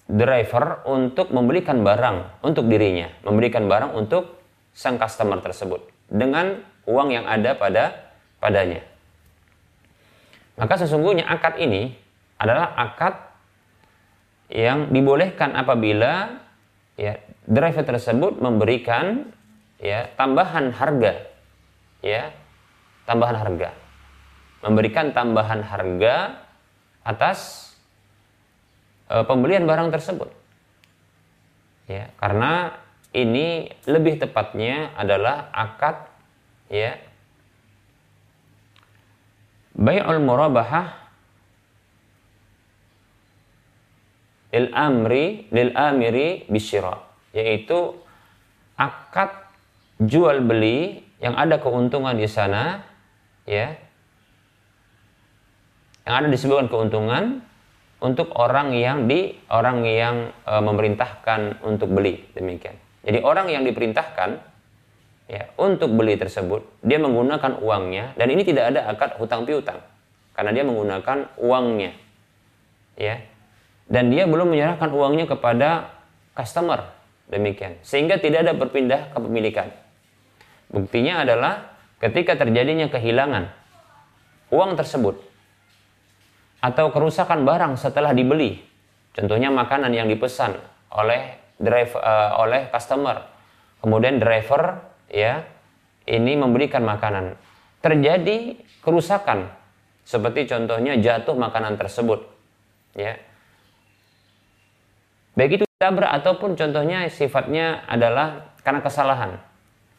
[0.07, 4.39] driver untuk membelikan barang untuk dirinya, memberikan barang untuk
[4.71, 8.83] sang customer tersebut dengan uang yang ada pada padanya.
[10.59, 11.97] Maka sesungguhnya akad ini
[12.37, 13.15] adalah akad
[14.53, 16.43] yang dibolehkan apabila
[17.01, 17.17] ya
[17.47, 19.31] driver tersebut memberikan
[19.83, 21.27] ya tambahan harga
[22.03, 22.31] ya
[23.07, 23.71] tambahan harga
[24.63, 26.47] memberikan tambahan harga
[27.03, 27.71] atas
[29.11, 30.31] e, pembelian barang tersebut.
[31.91, 32.79] Ya, karena
[33.11, 36.09] ini lebih tepatnya adalah akad
[36.71, 36.97] ya
[39.73, 40.95] Bai'ul murabahah
[44.53, 47.97] lil amri lil amiri bisyira yaitu
[48.77, 49.33] akad
[50.01, 52.85] jual beli yang ada keuntungan di sana
[53.49, 53.77] ya.
[56.03, 57.25] Yang ada disebutkan keuntungan
[58.03, 62.75] untuk orang yang di orang yang e, memerintahkan untuk beli demikian.
[63.07, 64.43] Jadi orang yang diperintahkan
[65.31, 69.79] ya untuk beli tersebut dia menggunakan uangnya dan ini tidak ada akad hutang piutang
[70.35, 71.93] karena dia menggunakan uangnya
[72.99, 73.23] ya.
[73.87, 75.93] Dan dia belum menyerahkan uangnya kepada
[76.35, 77.79] customer demikian.
[77.85, 79.71] Sehingga tidak ada berpindah kepemilikan.
[80.73, 83.53] Buktinya adalah ketika terjadinya kehilangan
[84.51, 85.21] uang tersebut
[86.63, 88.63] atau kerusakan barang setelah dibeli
[89.15, 90.55] contohnya makanan yang dipesan
[90.95, 93.27] oleh driver uh, oleh customer
[93.83, 95.47] kemudian driver ya
[96.07, 97.39] ini memberikan makanan.
[97.83, 99.51] Terjadi kerusakan
[100.03, 102.27] seperti contohnya jatuh makanan tersebut
[102.99, 103.19] ya
[105.33, 109.41] Baik itu tabrak ataupun contohnya sifatnya adalah karena kesalahan.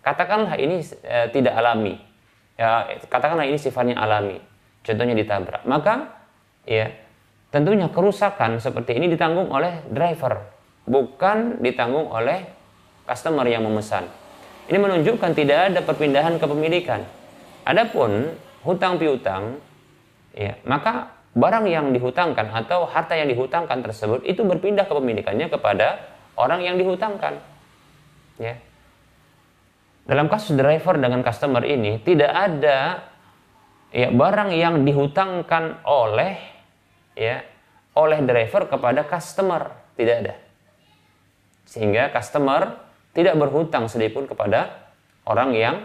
[0.05, 1.97] Katakanlah ini e, tidak alami.
[2.53, 4.37] Ya, katakanlah ini sifatnya alami.
[4.85, 5.65] Contohnya ditabrak.
[5.65, 6.11] Maka
[6.69, 6.91] ya
[7.49, 10.43] tentunya kerusakan seperti ini ditanggung oleh driver,
[10.85, 12.45] bukan ditanggung oleh
[13.09, 14.05] customer yang memesan.
[14.69, 17.03] Ini menunjukkan tidak ada perpindahan kepemilikan.
[17.67, 18.31] Adapun
[18.63, 19.59] hutang piutang,
[20.35, 26.61] ya, maka barang yang dihutangkan atau harta yang dihutangkan tersebut itu berpindah kepemilikannya kepada orang
[26.61, 27.41] yang dihutangkan.
[28.37, 28.61] Ya.
[30.05, 33.07] Dalam kasus driver dengan customer ini tidak ada
[33.89, 36.37] ya barang yang dihutangkan oleh
[37.17, 37.41] ya
[37.93, 40.35] oleh driver kepada customer, tidak ada.
[41.65, 42.77] Sehingga customer
[43.13, 44.91] tidak berhutang sedikit pun kepada
[45.29, 45.75] orang yang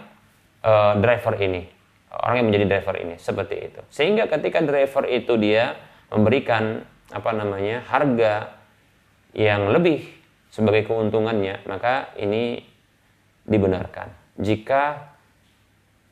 [0.64, 1.77] uh, driver ini
[2.12, 3.80] orang yang menjadi driver ini seperti itu.
[3.92, 5.76] Sehingga ketika driver itu dia
[6.08, 8.56] memberikan apa namanya harga
[9.36, 10.04] yang lebih
[10.48, 12.64] sebagai keuntungannya maka ini
[13.44, 14.08] dibenarkan.
[14.40, 15.12] Jika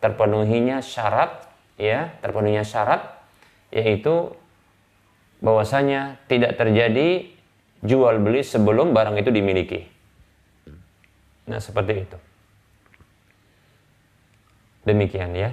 [0.00, 1.48] terpenuhinya syarat
[1.80, 3.16] ya terpenuhinya syarat
[3.72, 4.32] yaitu
[5.40, 7.28] bahwasanya tidak terjadi
[7.84, 9.80] jual beli sebelum barang itu dimiliki.
[11.48, 12.18] Nah seperti itu.
[14.86, 15.50] Demikian ya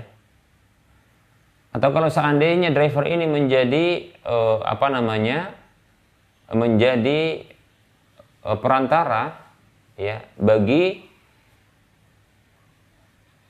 [1.73, 5.57] atau kalau seandainya driver ini menjadi uh, apa namanya
[6.53, 7.49] menjadi
[8.45, 9.41] uh, perantara
[9.97, 11.01] ya bagi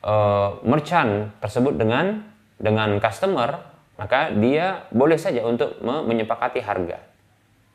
[0.08, 2.24] uh, merchant tersebut dengan
[2.56, 3.60] dengan customer
[4.00, 7.04] maka dia boleh saja untuk menyepakati harga.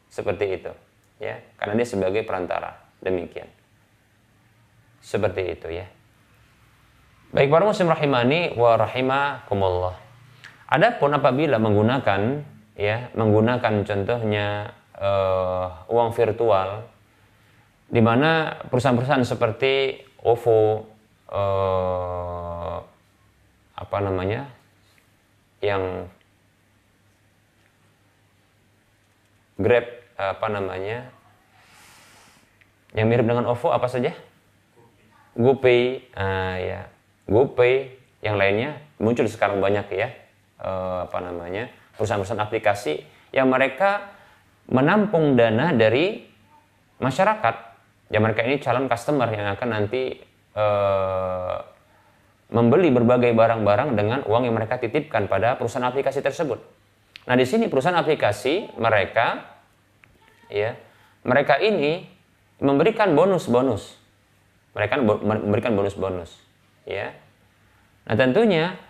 [0.09, 0.73] Seperti itu
[1.21, 1.45] ya.
[1.61, 2.73] Karena dia sebagai perantara
[3.05, 3.47] demikian.
[5.05, 5.87] Seperti itu ya.
[7.37, 10.08] Baik para muslim rahimani wa rahimakumullah
[10.69, 12.45] Adapun apabila menggunakan
[12.77, 16.85] ya menggunakan contohnya uh, uang virtual
[17.89, 20.85] di mana perusahaan-perusahaan seperti OVO
[21.33, 22.77] uh,
[23.81, 24.45] apa namanya
[25.65, 26.05] yang
[29.59, 31.11] Grab apa namanya
[32.93, 34.15] yang mirip dengan OVO apa saja?
[35.35, 36.13] GoPay.
[36.15, 36.81] Uh, ya.
[37.27, 37.99] GoPay.
[38.23, 38.71] Yang lainnya
[39.03, 40.28] muncul sekarang banyak ya
[40.63, 43.03] eh, apa namanya perusahaan-perusahaan aplikasi
[43.35, 44.15] yang mereka
[44.69, 46.23] menampung dana dari
[47.01, 47.55] masyarakat.
[48.09, 50.17] Ya mereka ini calon customer yang akan nanti
[50.55, 51.57] eh,
[52.49, 56.61] membeli berbagai barang-barang dengan uang yang mereka titipkan pada perusahaan aplikasi tersebut.
[57.29, 59.45] Nah di sini perusahaan aplikasi mereka
[60.49, 60.73] ya
[61.29, 62.09] mereka ini
[62.59, 64.01] memberikan bonus-bonus.
[64.73, 66.41] Mereka memberikan bonus-bonus
[66.89, 67.13] ya.
[68.09, 68.81] Nah tentunya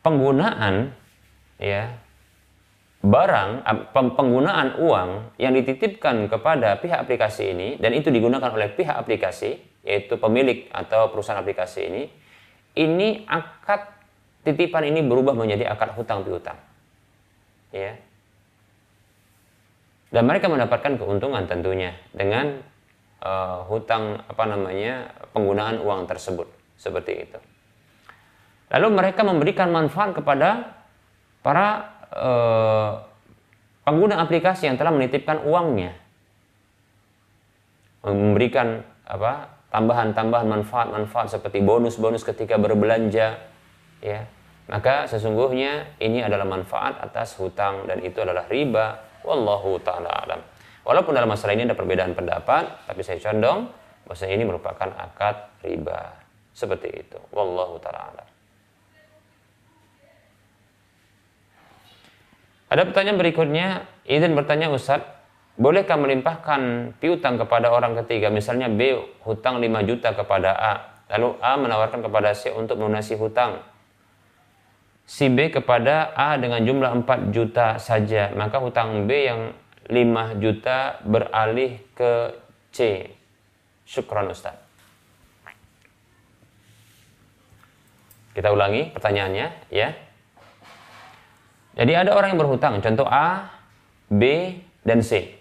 [0.00, 0.96] penggunaan
[1.58, 1.92] ya.
[3.02, 9.58] Barang penggunaan uang yang dititipkan kepada pihak aplikasi ini dan itu digunakan oleh pihak aplikasi
[9.82, 12.02] yaitu pemilik atau perusahaan aplikasi ini
[12.78, 13.90] ini akad
[14.46, 16.58] titipan ini berubah menjadi akad hutang piutang.
[17.74, 17.98] Ya.
[20.12, 22.60] Dan mereka mendapatkan keuntungan tentunya dengan
[23.24, 26.46] uh, hutang apa namanya penggunaan uang tersebut.
[26.76, 27.38] Seperti itu.
[28.72, 30.81] Lalu mereka memberikan manfaat kepada
[31.42, 32.92] para eh,
[33.82, 35.92] pengguna aplikasi yang telah menitipkan uangnya.
[38.02, 43.38] Memberikan apa tambahan-tambahan manfaat-manfaat seperti bonus-bonus ketika berbelanja
[44.02, 44.26] ya.
[44.70, 48.98] Maka sesungguhnya ini adalah manfaat atas hutang dan itu adalah riba.
[49.22, 50.40] Wallahu taala alam.
[50.82, 53.70] Walaupun dalam masalah ini ada perbedaan pendapat tapi saya condong
[54.02, 56.10] bahwa ini merupakan akad riba.
[56.54, 57.18] Seperti itu.
[57.30, 58.31] Wallahu taala alam
[62.72, 65.04] Ada pertanyaan berikutnya, izin bertanya Ustaz,
[65.60, 68.32] bolehkah melimpahkan piutang kepada orang ketiga?
[68.32, 68.96] Misalnya B
[69.28, 70.74] hutang 5 juta kepada A,
[71.12, 73.60] lalu A menawarkan kepada C untuk melunasi hutang.
[75.04, 79.52] Si B kepada A dengan jumlah 4 juta saja, maka hutang B yang
[79.92, 82.40] 5 juta beralih ke
[82.72, 83.04] C.
[83.84, 84.56] Syukran Ustaz.
[88.32, 89.92] Kita ulangi pertanyaannya ya.
[91.72, 93.48] Jadi ada orang yang berhutang, contoh A,
[94.12, 94.54] B,
[94.84, 95.40] dan C.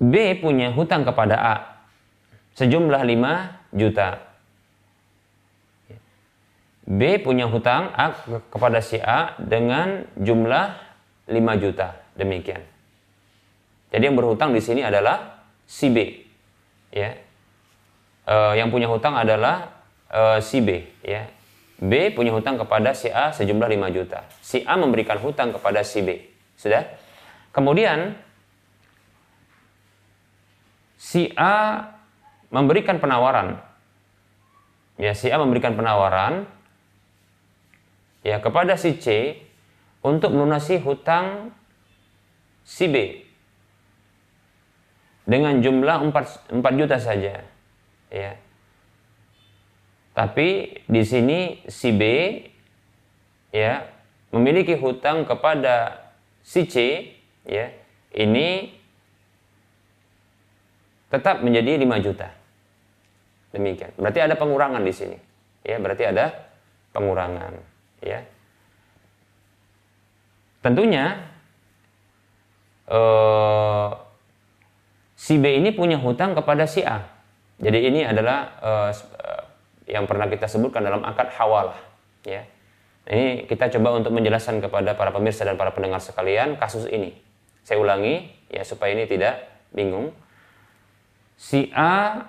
[0.00, 1.54] B punya hutang kepada A
[2.54, 4.08] sejumlah 5 juta.
[6.84, 8.12] B punya hutang A
[8.52, 10.76] kepada si A dengan jumlah
[11.28, 11.96] 5 juta.
[12.14, 12.60] Demikian.
[13.88, 15.98] Jadi yang berhutang di sini adalah si B.
[16.92, 17.16] Ya.
[18.28, 19.72] E, yang punya hutang adalah
[20.12, 21.24] e, si B, ya.
[21.84, 24.24] B punya hutang kepada si A sejumlah 5 juta.
[24.40, 26.16] Si A memberikan hutang kepada si B.
[26.56, 26.88] Sudah?
[27.52, 28.16] Kemudian
[30.96, 31.84] si A
[32.48, 33.60] memberikan penawaran.
[34.96, 36.48] Ya, si A memberikan penawaran
[38.24, 39.36] ya kepada si C
[40.00, 41.52] untuk melunasi hutang
[42.64, 43.28] si B
[45.28, 47.44] dengan jumlah 4, 4 juta saja.
[48.08, 48.32] Ya.
[50.14, 52.02] Tapi di sini si B
[53.50, 53.82] ya
[54.30, 56.06] memiliki hutang kepada
[56.42, 57.02] si C
[57.42, 57.70] ya
[58.14, 58.70] ini
[61.10, 62.28] tetap menjadi 5 juta.
[63.54, 63.94] Demikian.
[63.94, 65.18] Berarti ada pengurangan di sini.
[65.62, 66.50] Ya, berarti ada
[66.90, 67.54] pengurangan,
[68.02, 68.20] ya.
[70.58, 71.22] Tentunya
[72.90, 73.88] eh,
[75.14, 77.06] si B ini punya hutang kepada si A.
[77.62, 78.90] Jadi ini adalah eh,
[79.84, 81.76] yang pernah kita sebutkan dalam akad hawalah
[82.24, 82.44] ya.
[83.04, 87.12] Ini kita coba untuk menjelaskan kepada para pemirsa dan para pendengar sekalian kasus ini.
[87.60, 89.44] Saya ulangi ya supaya ini tidak
[89.76, 90.16] bingung.
[91.36, 92.24] Si A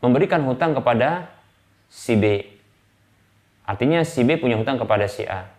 [0.00, 1.28] memberikan hutang kepada
[1.92, 2.40] si B.
[3.68, 5.52] Artinya si B punya hutang kepada si A.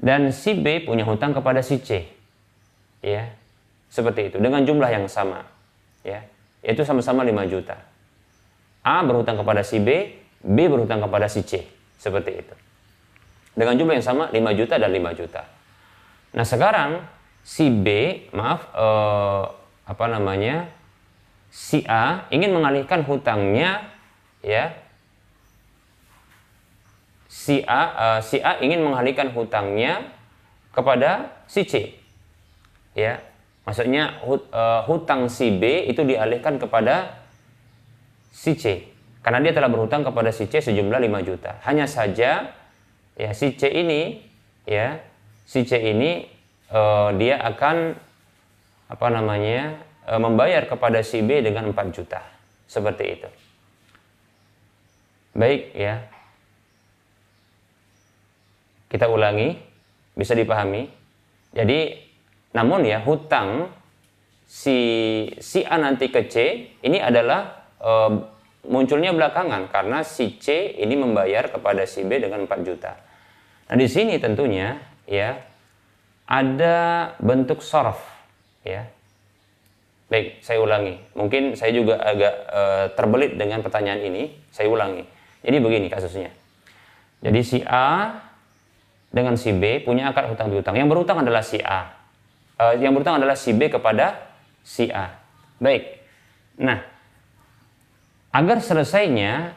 [0.00, 2.10] Dan si B punya hutang kepada si C.
[2.98, 3.30] Ya
[3.86, 4.42] seperti itu.
[4.42, 5.46] Dengan jumlah yang sama
[6.02, 6.24] ya
[6.60, 7.76] yaitu sama-sama 5 juta.
[8.80, 11.64] A berhutang kepada si B, B berhutang kepada si C.
[12.00, 12.54] Seperti itu.
[13.52, 15.42] Dengan jumlah yang sama 5 juta dan 5 juta.
[16.32, 17.04] Nah sekarang
[17.44, 17.88] si B,
[18.32, 19.44] maaf, eh,
[19.90, 20.70] apa namanya,
[21.50, 23.90] si A ingin mengalihkan hutangnya,
[24.40, 24.70] ya,
[27.26, 30.14] si A, uh, si A ingin mengalihkan hutangnya
[30.70, 31.98] kepada si C,
[32.94, 33.18] ya,
[33.68, 37.20] Maksudnya hut, uh, hutang si B itu dialihkan kepada
[38.32, 38.88] si C.
[39.20, 41.60] Karena dia telah berhutang kepada si C sejumlah 5 juta.
[41.68, 42.56] Hanya saja
[43.20, 44.24] ya si C ini
[44.64, 44.96] ya
[45.44, 46.24] si C ini
[46.72, 48.00] uh, dia akan
[48.90, 49.76] apa namanya
[50.08, 52.24] uh, membayar kepada si B dengan 4 juta.
[52.64, 53.28] Seperti itu.
[55.36, 56.00] Baik ya.
[58.90, 59.54] Kita ulangi
[60.16, 60.90] bisa dipahami.
[61.54, 62.09] Jadi
[62.50, 63.70] namun ya hutang
[64.50, 64.78] si
[65.38, 66.34] si A nanti ke C
[66.82, 67.92] ini adalah e,
[68.66, 72.98] munculnya belakangan karena si C ini membayar kepada si B dengan 4 juta.
[73.70, 75.38] Nah, di sini tentunya ya
[76.26, 76.78] ada
[77.22, 78.02] bentuk sorf
[78.66, 78.82] ya.
[80.10, 80.98] Baik, saya ulangi.
[81.14, 82.62] Mungkin saya juga agak e,
[82.98, 84.34] terbelit dengan pertanyaan ini.
[84.50, 85.06] Saya ulangi.
[85.46, 86.34] Jadi begini kasusnya.
[87.22, 88.18] Jadi si A
[89.14, 90.74] dengan si B punya akad hutang piutang.
[90.74, 91.99] Yang berhutang adalah si A
[92.60, 95.16] uh, yang berutang adalah si B kepada si A.
[95.56, 96.04] Baik.
[96.60, 96.84] Nah,
[98.36, 99.56] agar selesainya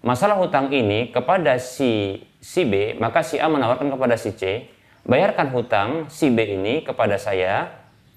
[0.00, 4.72] masalah hutang ini kepada si si B, maka si A menawarkan kepada si C,
[5.04, 7.68] bayarkan hutang si B ini kepada saya,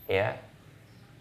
[0.07, 0.39] ya.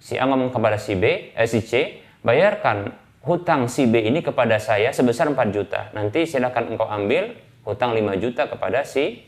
[0.01, 4.57] Si A ngomong kepada si B, eh, si C, bayarkan hutang si B ini kepada
[4.57, 5.93] saya sebesar 4 juta.
[5.93, 7.37] Nanti silakan engkau ambil
[7.69, 9.21] hutang 5 juta kepada si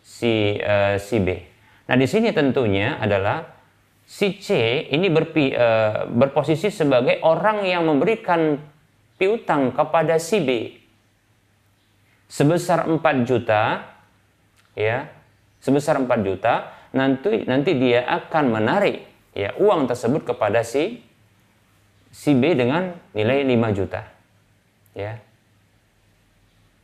[0.00, 1.51] si uh, si B.
[1.92, 3.44] Nah, di sini tentunya adalah
[4.08, 8.56] si C ini berpi, uh, berposisi sebagai orang yang memberikan
[9.20, 10.72] piutang kepada si B.
[12.32, 13.92] Sebesar 4 juta
[14.72, 15.04] ya
[15.60, 19.04] sebesar 4 juta nanti nanti dia akan menarik
[19.36, 20.96] ya uang tersebut kepada si
[22.08, 24.00] si B dengan nilai 5 juta
[24.96, 25.20] ya.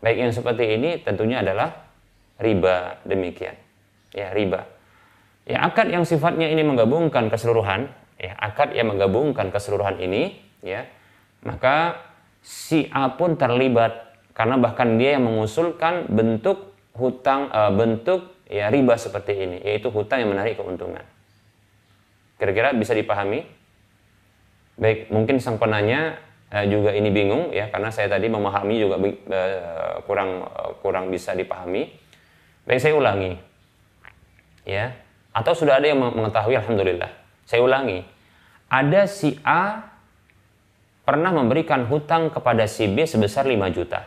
[0.04, 1.88] Baik yang seperti ini tentunya adalah
[2.36, 3.56] riba demikian
[4.12, 4.77] ya riba
[5.48, 7.88] Ya, akad yang sifatnya ini menggabungkan keseluruhan,
[8.20, 10.84] ya, akad yang menggabungkan keseluruhan ini, ya,
[11.40, 12.04] maka
[12.44, 18.96] si A pun terlibat karena bahkan dia yang mengusulkan bentuk hutang uh, bentuk ya riba
[18.96, 21.02] seperti ini yaitu hutang yang menarik keuntungan.
[22.38, 23.46] Kira-kira bisa dipahami?
[24.78, 26.22] Baik mungkin sang penanya
[26.54, 31.34] uh, juga ini bingung ya karena saya tadi memahami juga uh, kurang uh, kurang bisa
[31.34, 31.90] dipahami.
[32.62, 33.34] Baik saya ulangi
[34.62, 34.94] ya
[35.32, 37.10] atau sudah ada yang mengetahui alhamdulillah
[37.44, 38.04] saya ulangi
[38.68, 39.96] ada si A
[41.08, 44.04] pernah memberikan hutang kepada si B sebesar 5 juta.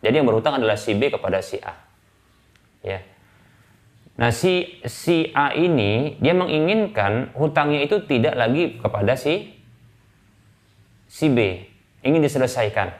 [0.00, 1.76] Jadi yang berhutang adalah si B kepada si A.
[2.80, 3.04] Ya.
[4.16, 9.60] Nah, si si A ini dia menginginkan hutangnya itu tidak lagi kepada si
[11.04, 11.68] si B,
[12.00, 12.96] ingin diselesaikan.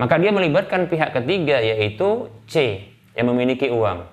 [0.00, 4.08] Maka dia melibatkan pihak ketiga yaitu C yang memiliki uang.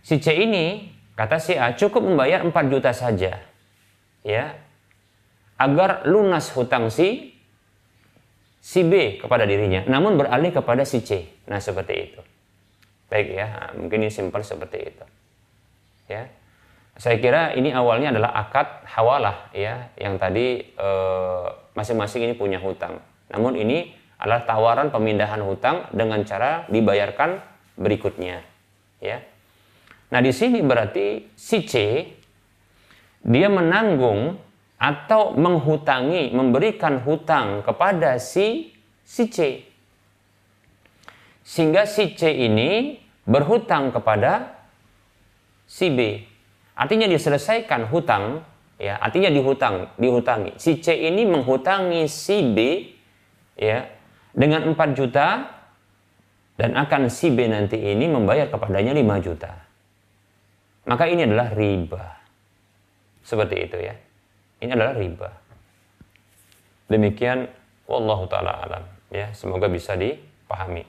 [0.00, 3.42] Si C ini kata si A cukup membayar 4 juta saja.
[4.26, 4.44] Ya.
[5.54, 7.34] Agar lunas hutang si
[8.64, 11.28] si B kepada dirinya, namun beralih kepada si C.
[11.44, 12.20] Nah, seperti itu.
[13.12, 15.04] Baik ya, mungkin ini simpel seperti itu.
[16.08, 16.32] Ya.
[16.96, 21.46] Saya kira ini awalnya adalah akad hawalah ya, yang tadi eh,
[21.76, 23.04] masing-masing ini punya hutang.
[23.28, 27.44] Namun ini adalah tawaran pemindahan hutang dengan cara dibayarkan
[27.76, 28.40] berikutnya,
[29.04, 29.20] ya.
[30.12, 31.74] Nah, di sini berarti si C
[33.24, 34.36] dia menanggung
[34.76, 39.64] atau menghutangi, memberikan hutang kepada si si C.
[41.40, 44.60] Sehingga si C ini berhutang kepada
[45.64, 46.20] si B.
[46.76, 48.44] Artinya diselesaikan hutang,
[48.76, 50.60] ya, artinya dihutang, dihutangi.
[50.60, 52.58] Si C ini menghutangi si B
[53.56, 53.88] ya
[54.36, 55.48] dengan 4 juta
[56.60, 59.63] dan akan si B nanti ini membayar kepadanya 5 juta.
[60.84, 62.04] Maka ini adalah riba.
[63.24, 63.94] Seperti itu ya.
[64.60, 65.30] Ini adalah riba.
[66.92, 67.48] Demikian
[67.88, 70.84] wallahu taala alam ya, semoga bisa dipahami.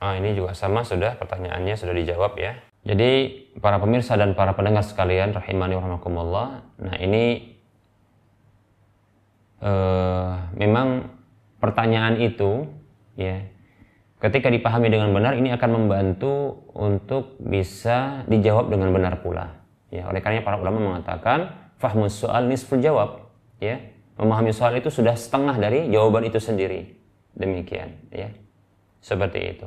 [0.00, 2.56] Ah, ini juga sama sudah pertanyaannya sudah dijawab ya.
[2.80, 6.64] Jadi para pemirsa dan para pendengar sekalian rahimani rahimakumullah.
[6.80, 7.52] Nah, ini
[9.60, 11.12] uh, memang
[11.60, 12.64] pertanyaan itu
[13.20, 13.44] ya
[14.20, 19.56] ketika dipahami dengan benar ini akan membantu untuk bisa dijawab dengan benar pula.
[19.90, 23.26] Ya, oleh karena para ulama mengatakan fahmus soal nisful jawab.
[23.60, 23.90] Ya
[24.20, 26.92] memahami soal itu sudah setengah dari jawaban itu sendiri.
[27.32, 28.28] Demikian ya.
[29.00, 29.66] Seperti itu.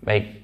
[0.00, 0.40] Baik.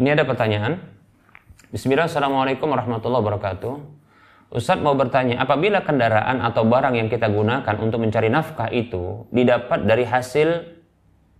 [0.00, 0.80] Ini ada pertanyaan.
[1.68, 3.97] Bismillah, Assalamualaikum warahmatullahi wabarakatuh.
[4.48, 9.84] Ustadz mau bertanya, apabila kendaraan atau barang yang kita gunakan untuk mencari nafkah itu didapat
[9.84, 10.64] dari hasil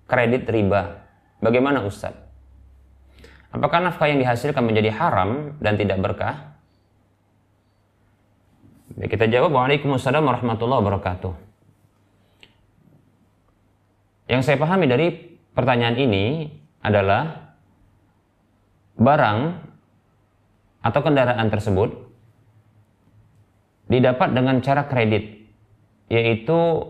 [0.04, 1.08] kredit riba.
[1.40, 2.12] Bagaimana Ustaz?
[3.48, 6.52] Apakah nafkah yang dihasilkan menjadi haram dan tidak berkah?
[9.00, 11.32] Ya, kita jawab Waalaikumsalam warahmatullahi wabarakatuh.
[14.28, 15.08] Yang saya pahami dari
[15.56, 16.52] pertanyaan ini
[16.84, 17.56] adalah
[19.00, 19.38] barang
[20.84, 22.07] atau kendaraan tersebut
[23.88, 25.48] didapat dengan cara kredit,
[26.12, 26.84] yaitu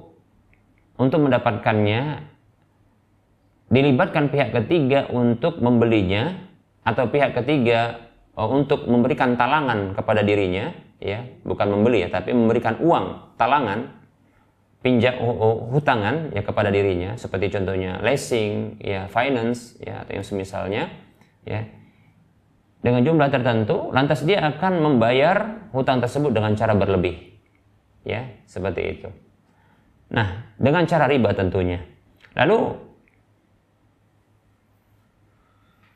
[0.99, 2.27] untuk mendapatkannya
[3.71, 6.35] dilibatkan pihak ketiga untuk membelinya
[6.83, 12.81] atau pihak ketiga uh, untuk memberikan talangan kepada dirinya ya bukan membeli ya tapi memberikan
[12.83, 13.95] uang talangan
[14.83, 15.15] pinjam
[15.71, 20.83] hutangan ya kepada dirinya seperti contohnya leasing ya finance ya atau yang semisalnya
[21.47, 21.67] ya
[22.83, 27.39] dengan jumlah tertentu lantas dia akan membayar hutang tersebut dengan cara berlebih
[28.07, 29.09] ya seperti itu
[30.09, 31.83] nah dengan cara riba tentunya
[32.39, 32.89] lalu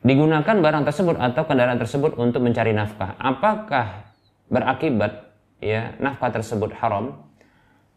[0.03, 3.15] digunakan barang tersebut atau kendaraan tersebut untuk mencari nafkah.
[3.17, 4.11] Apakah
[4.51, 5.31] berakibat
[5.63, 7.23] ya nafkah tersebut haram?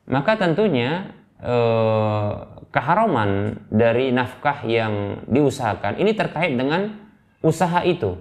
[0.07, 1.11] Maka tentunya
[1.43, 2.32] eh,
[2.70, 6.95] keharaman dari nafkah yang diusahakan ini terkait dengan
[7.43, 8.14] usaha itu.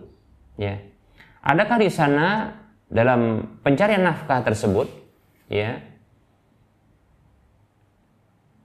[0.56, 0.80] Ya,
[1.43, 2.56] adakah di sana
[2.88, 4.88] dalam pencarian nafkah tersebut
[5.51, 5.84] ya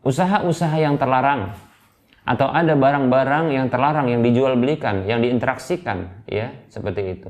[0.07, 1.51] usaha-usaha yang terlarang
[2.25, 7.29] atau ada barang-barang yang terlarang yang dijual belikan, yang diinteraksikan, ya, seperti itu.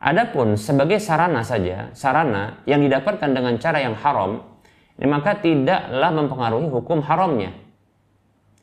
[0.00, 4.40] Adapun sebagai sarana saja, sarana yang didapatkan dengan cara yang haram,
[4.96, 7.52] maka tidaklah mempengaruhi hukum haramnya.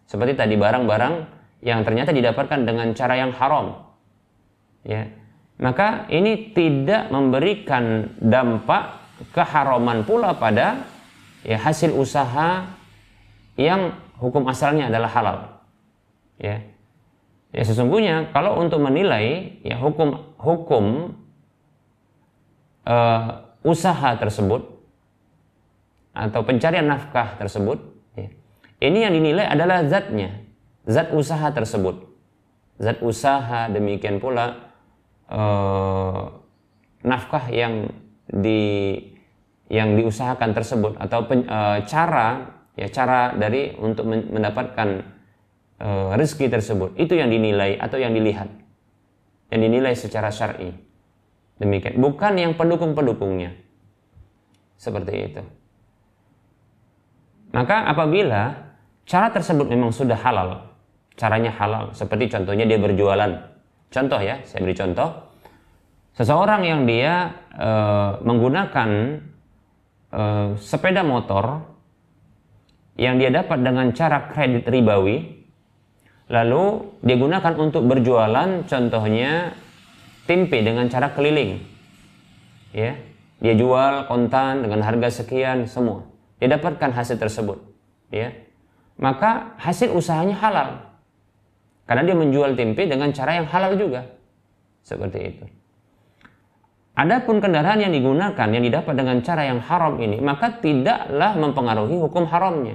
[0.10, 1.14] Seperti tadi barang-barang
[1.62, 3.86] yang ternyata didapatkan dengan cara yang haram.
[4.82, 5.08] Ya.
[5.58, 9.02] Maka ini tidak memberikan dampak
[9.34, 10.86] keharaman pula pada
[11.42, 12.70] ya hasil usaha
[13.58, 15.38] yang hukum asalnya adalah halal.
[16.38, 16.62] Ya.
[17.50, 21.16] Ya sesungguhnya kalau untuk menilai ya hukum hukum
[22.86, 23.28] uh,
[23.66, 24.62] usaha tersebut
[26.14, 27.82] atau pencarian nafkah tersebut,
[28.14, 28.30] ya,
[28.82, 30.38] ini yang dinilai adalah zatnya,
[30.86, 32.10] zat usaha tersebut,
[32.82, 34.67] zat usaha demikian pula
[35.32, 36.32] uh,
[37.04, 37.88] nafkah yang
[38.28, 38.96] di
[39.68, 45.04] yang diusahakan tersebut atau pen, uh, cara ya cara dari untuk mendapatkan
[45.84, 46.96] uh, rezeki tersebut.
[46.96, 48.48] Itu yang dinilai atau yang dilihat
[49.52, 50.72] yang dinilai secara syar'i.
[51.58, 51.98] Demikian.
[51.98, 53.56] Bukan yang pendukung-pendukungnya.
[54.78, 55.42] Seperti itu.
[57.50, 58.68] Maka apabila
[59.08, 60.68] cara tersebut memang sudah halal
[61.18, 63.57] caranya halal seperti contohnya dia berjualan
[63.90, 65.10] contoh ya saya beri contoh.
[66.18, 67.70] Seseorang yang dia e,
[68.26, 68.90] menggunakan
[70.12, 71.62] uh, sepeda motor
[72.98, 75.46] yang dia dapat dengan cara kredit ribawi
[76.28, 79.54] lalu dia gunakan untuk berjualan contohnya
[80.26, 81.62] tempe dengan cara keliling.
[82.74, 82.98] Ya
[83.38, 86.10] dia jual kontan dengan harga sekian semua.
[86.42, 87.62] Dia dapatkan hasil tersebut.
[88.10, 88.34] Ya
[88.98, 90.87] maka hasil usahanya halal
[91.88, 94.06] karena dia menjual tempe dengan cara yang halal juga
[94.84, 95.46] seperti itu
[96.98, 102.26] Adapun kendaraan yang digunakan yang didapat dengan cara yang haram ini, maka tidaklah mempengaruhi hukum
[102.26, 102.74] haramnya.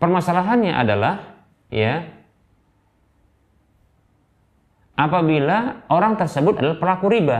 [0.00, 2.08] Permasalahannya adalah ya
[4.96, 7.38] apabila orang tersebut adalah pelaku riba.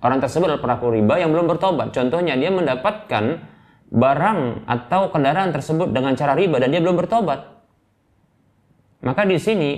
[0.00, 1.92] Orang tersebut adalah pelaku riba yang belum bertobat.
[1.92, 3.52] Contohnya dia mendapatkan
[3.92, 7.51] barang atau kendaraan tersebut dengan cara riba dan dia belum bertobat.
[9.02, 9.70] Maka di sini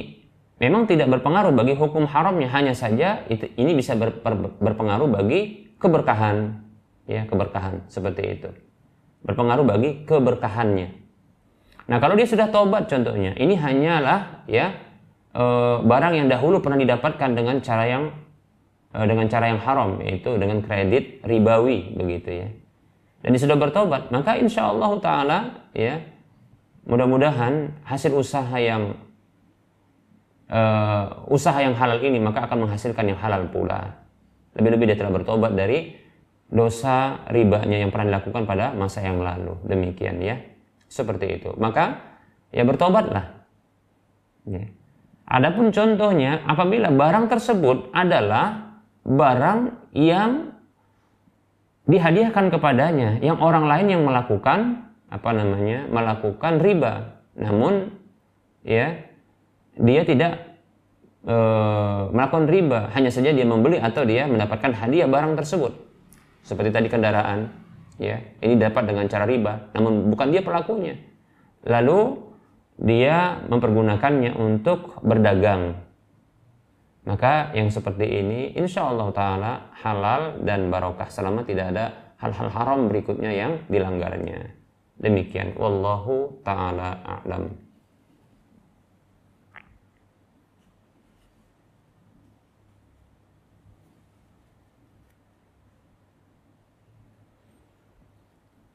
[0.60, 2.52] memang tidak berpengaruh bagi hukum haramnya.
[2.52, 6.60] Hanya saja itu, ini bisa ber, ber, berpengaruh bagi keberkahan.
[7.08, 8.48] Ya keberkahan seperti itu.
[9.24, 11.04] Berpengaruh bagi keberkahannya.
[11.84, 14.72] Nah kalau dia sudah tobat contohnya ini hanyalah ya
[15.36, 15.44] e,
[15.84, 18.04] barang yang dahulu pernah didapatkan dengan cara yang
[18.88, 22.48] e, dengan cara yang haram yaitu dengan kredit ribawi begitu ya.
[23.20, 25.38] Dan dia sudah bertobat maka insya Allah taala
[25.76, 26.00] ya
[26.88, 28.96] mudah-mudahan hasil usaha yang
[30.50, 34.00] uh, usaha yang halal ini maka akan menghasilkan yang halal pula.
[34.54, 35.94] Lebih-lebih dia telah bertobat dari
[36.50, 39.58] dosa ribanya yang pernah dilakukan pada masa yang lalu.
[39.66, 40.38] Demikian ya.
[40.86, 41.50] Seperti itu.
[41.58, 41.98] Maka
[42.54, 43.44] ya bertobatlah.
[44.46, 44.68] Ya.
[45.24, 50.52] Adapun contohnya apabila barang tersebut adalah barang yang
[51.84, 57.92] dihadiahkan kepadanya yang orang lain yang melakukan apa namanya melakukan riba namun
[58.64, 59.03] ya
[59.78, 60.58] dia tidak
[61.26, 61.36] e,
[62.14, 65.72] melakukan riba, hanya saja dia membeli atau dia mendapatkan hadiah barang tersebut.
[66.44, 67.48] Seperti tadi kendaraan,
[67.96, 70.94] ya, ini dapat dengan cara riba, namun bukan dia pelakunya.
[71.64, 72.20] Lalu
[72.78, 75.78] dia mempergunakannya untuk berdagang.
[77.04, 79.52] Maka yang seperti ini insya Allah Ta'ala
[79.84, 81.84] halal dan barokah selama tidak ada
[82.16, 84.56] hal-hal haram berikutnya yang dilanggarnya.
[84.96, 85.52] Demikian.
[85.60, 87.63] Wallahu Ta'ala a'lam.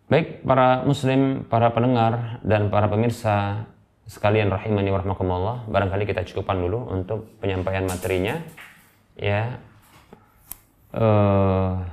[0.09, 3.69] Baik para muslim, para pendengar dan para pemirsa
[4.09, 8.41] sekalian rahimani warahmatullah, barangkali kita cukupkan dulu untuk penyampaian materinya.
[9.13, 9.61] Ya.
[10.89, 11.05] E,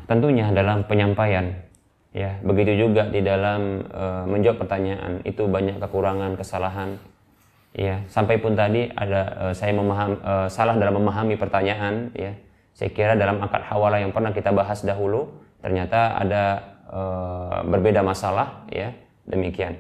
[0.08, 1.60] tentunya dalam penyampaian
[2.16, 6.96] ya, begitu juga di dalam e, menjawab pertanyaan itu banyak kekurangan, kesalahan.
[7.76, 12.32] Ya, sampai pun tadi ada e, saya memaham e, salah dalam memahami pertanyaan ya.
[12.72, 15.28] Saya kira dalam akad hawala yang pernah kita bahas dahulu
[15.60, 18.95] ternyata ada Eh, berbeda masalah ya
[19.26, 19.74] demikian.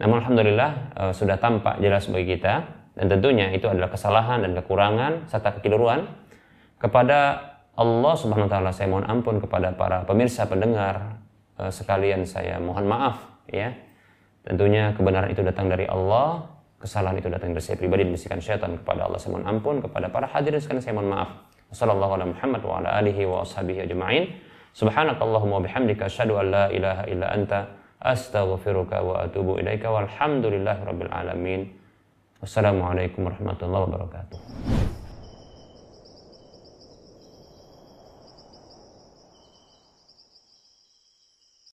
[0.00, 2.64] Namun alhamdulillah uh, sudah tampak jelas bagi kita
[2.96, 6.08] dan tentunya itu adalah kesalahan dan kekurangan serta kekeliruan
[6.80, 7.36] kepada
[7.76, 11.20] Allah Subhanahu wa taala saya mohon ampun kepada para pemirsa pendengar
[11.60, 13.20] uh, sekalian saya mohon maaf
[13.52, 13.76] ya.
[14.40, 16.48] Tentunya kebenaran itu datang dari Allah,
[16.80, 20.08] kesalahan itu datang dari saya pribadi dan bisikan syaitan kepada Allah saya mohon ampun kepada
[20.08, 21.28] para hadirin sekalian saya mohon maaf.
[21.68, 24.49] Wassalamualaikum warahmatullahi wabarakatuh.
[24.72, 27.66] Subhanakallahumma bihamdika asyhadu an la ilaha illa anta
[28.00, 31.68] astaghfiruka wa atubu ilaika walhamdulillahi rabbil alamin.
[32.40, 34.99] Wassalamualaikum warahmatullahi wabarakatuh.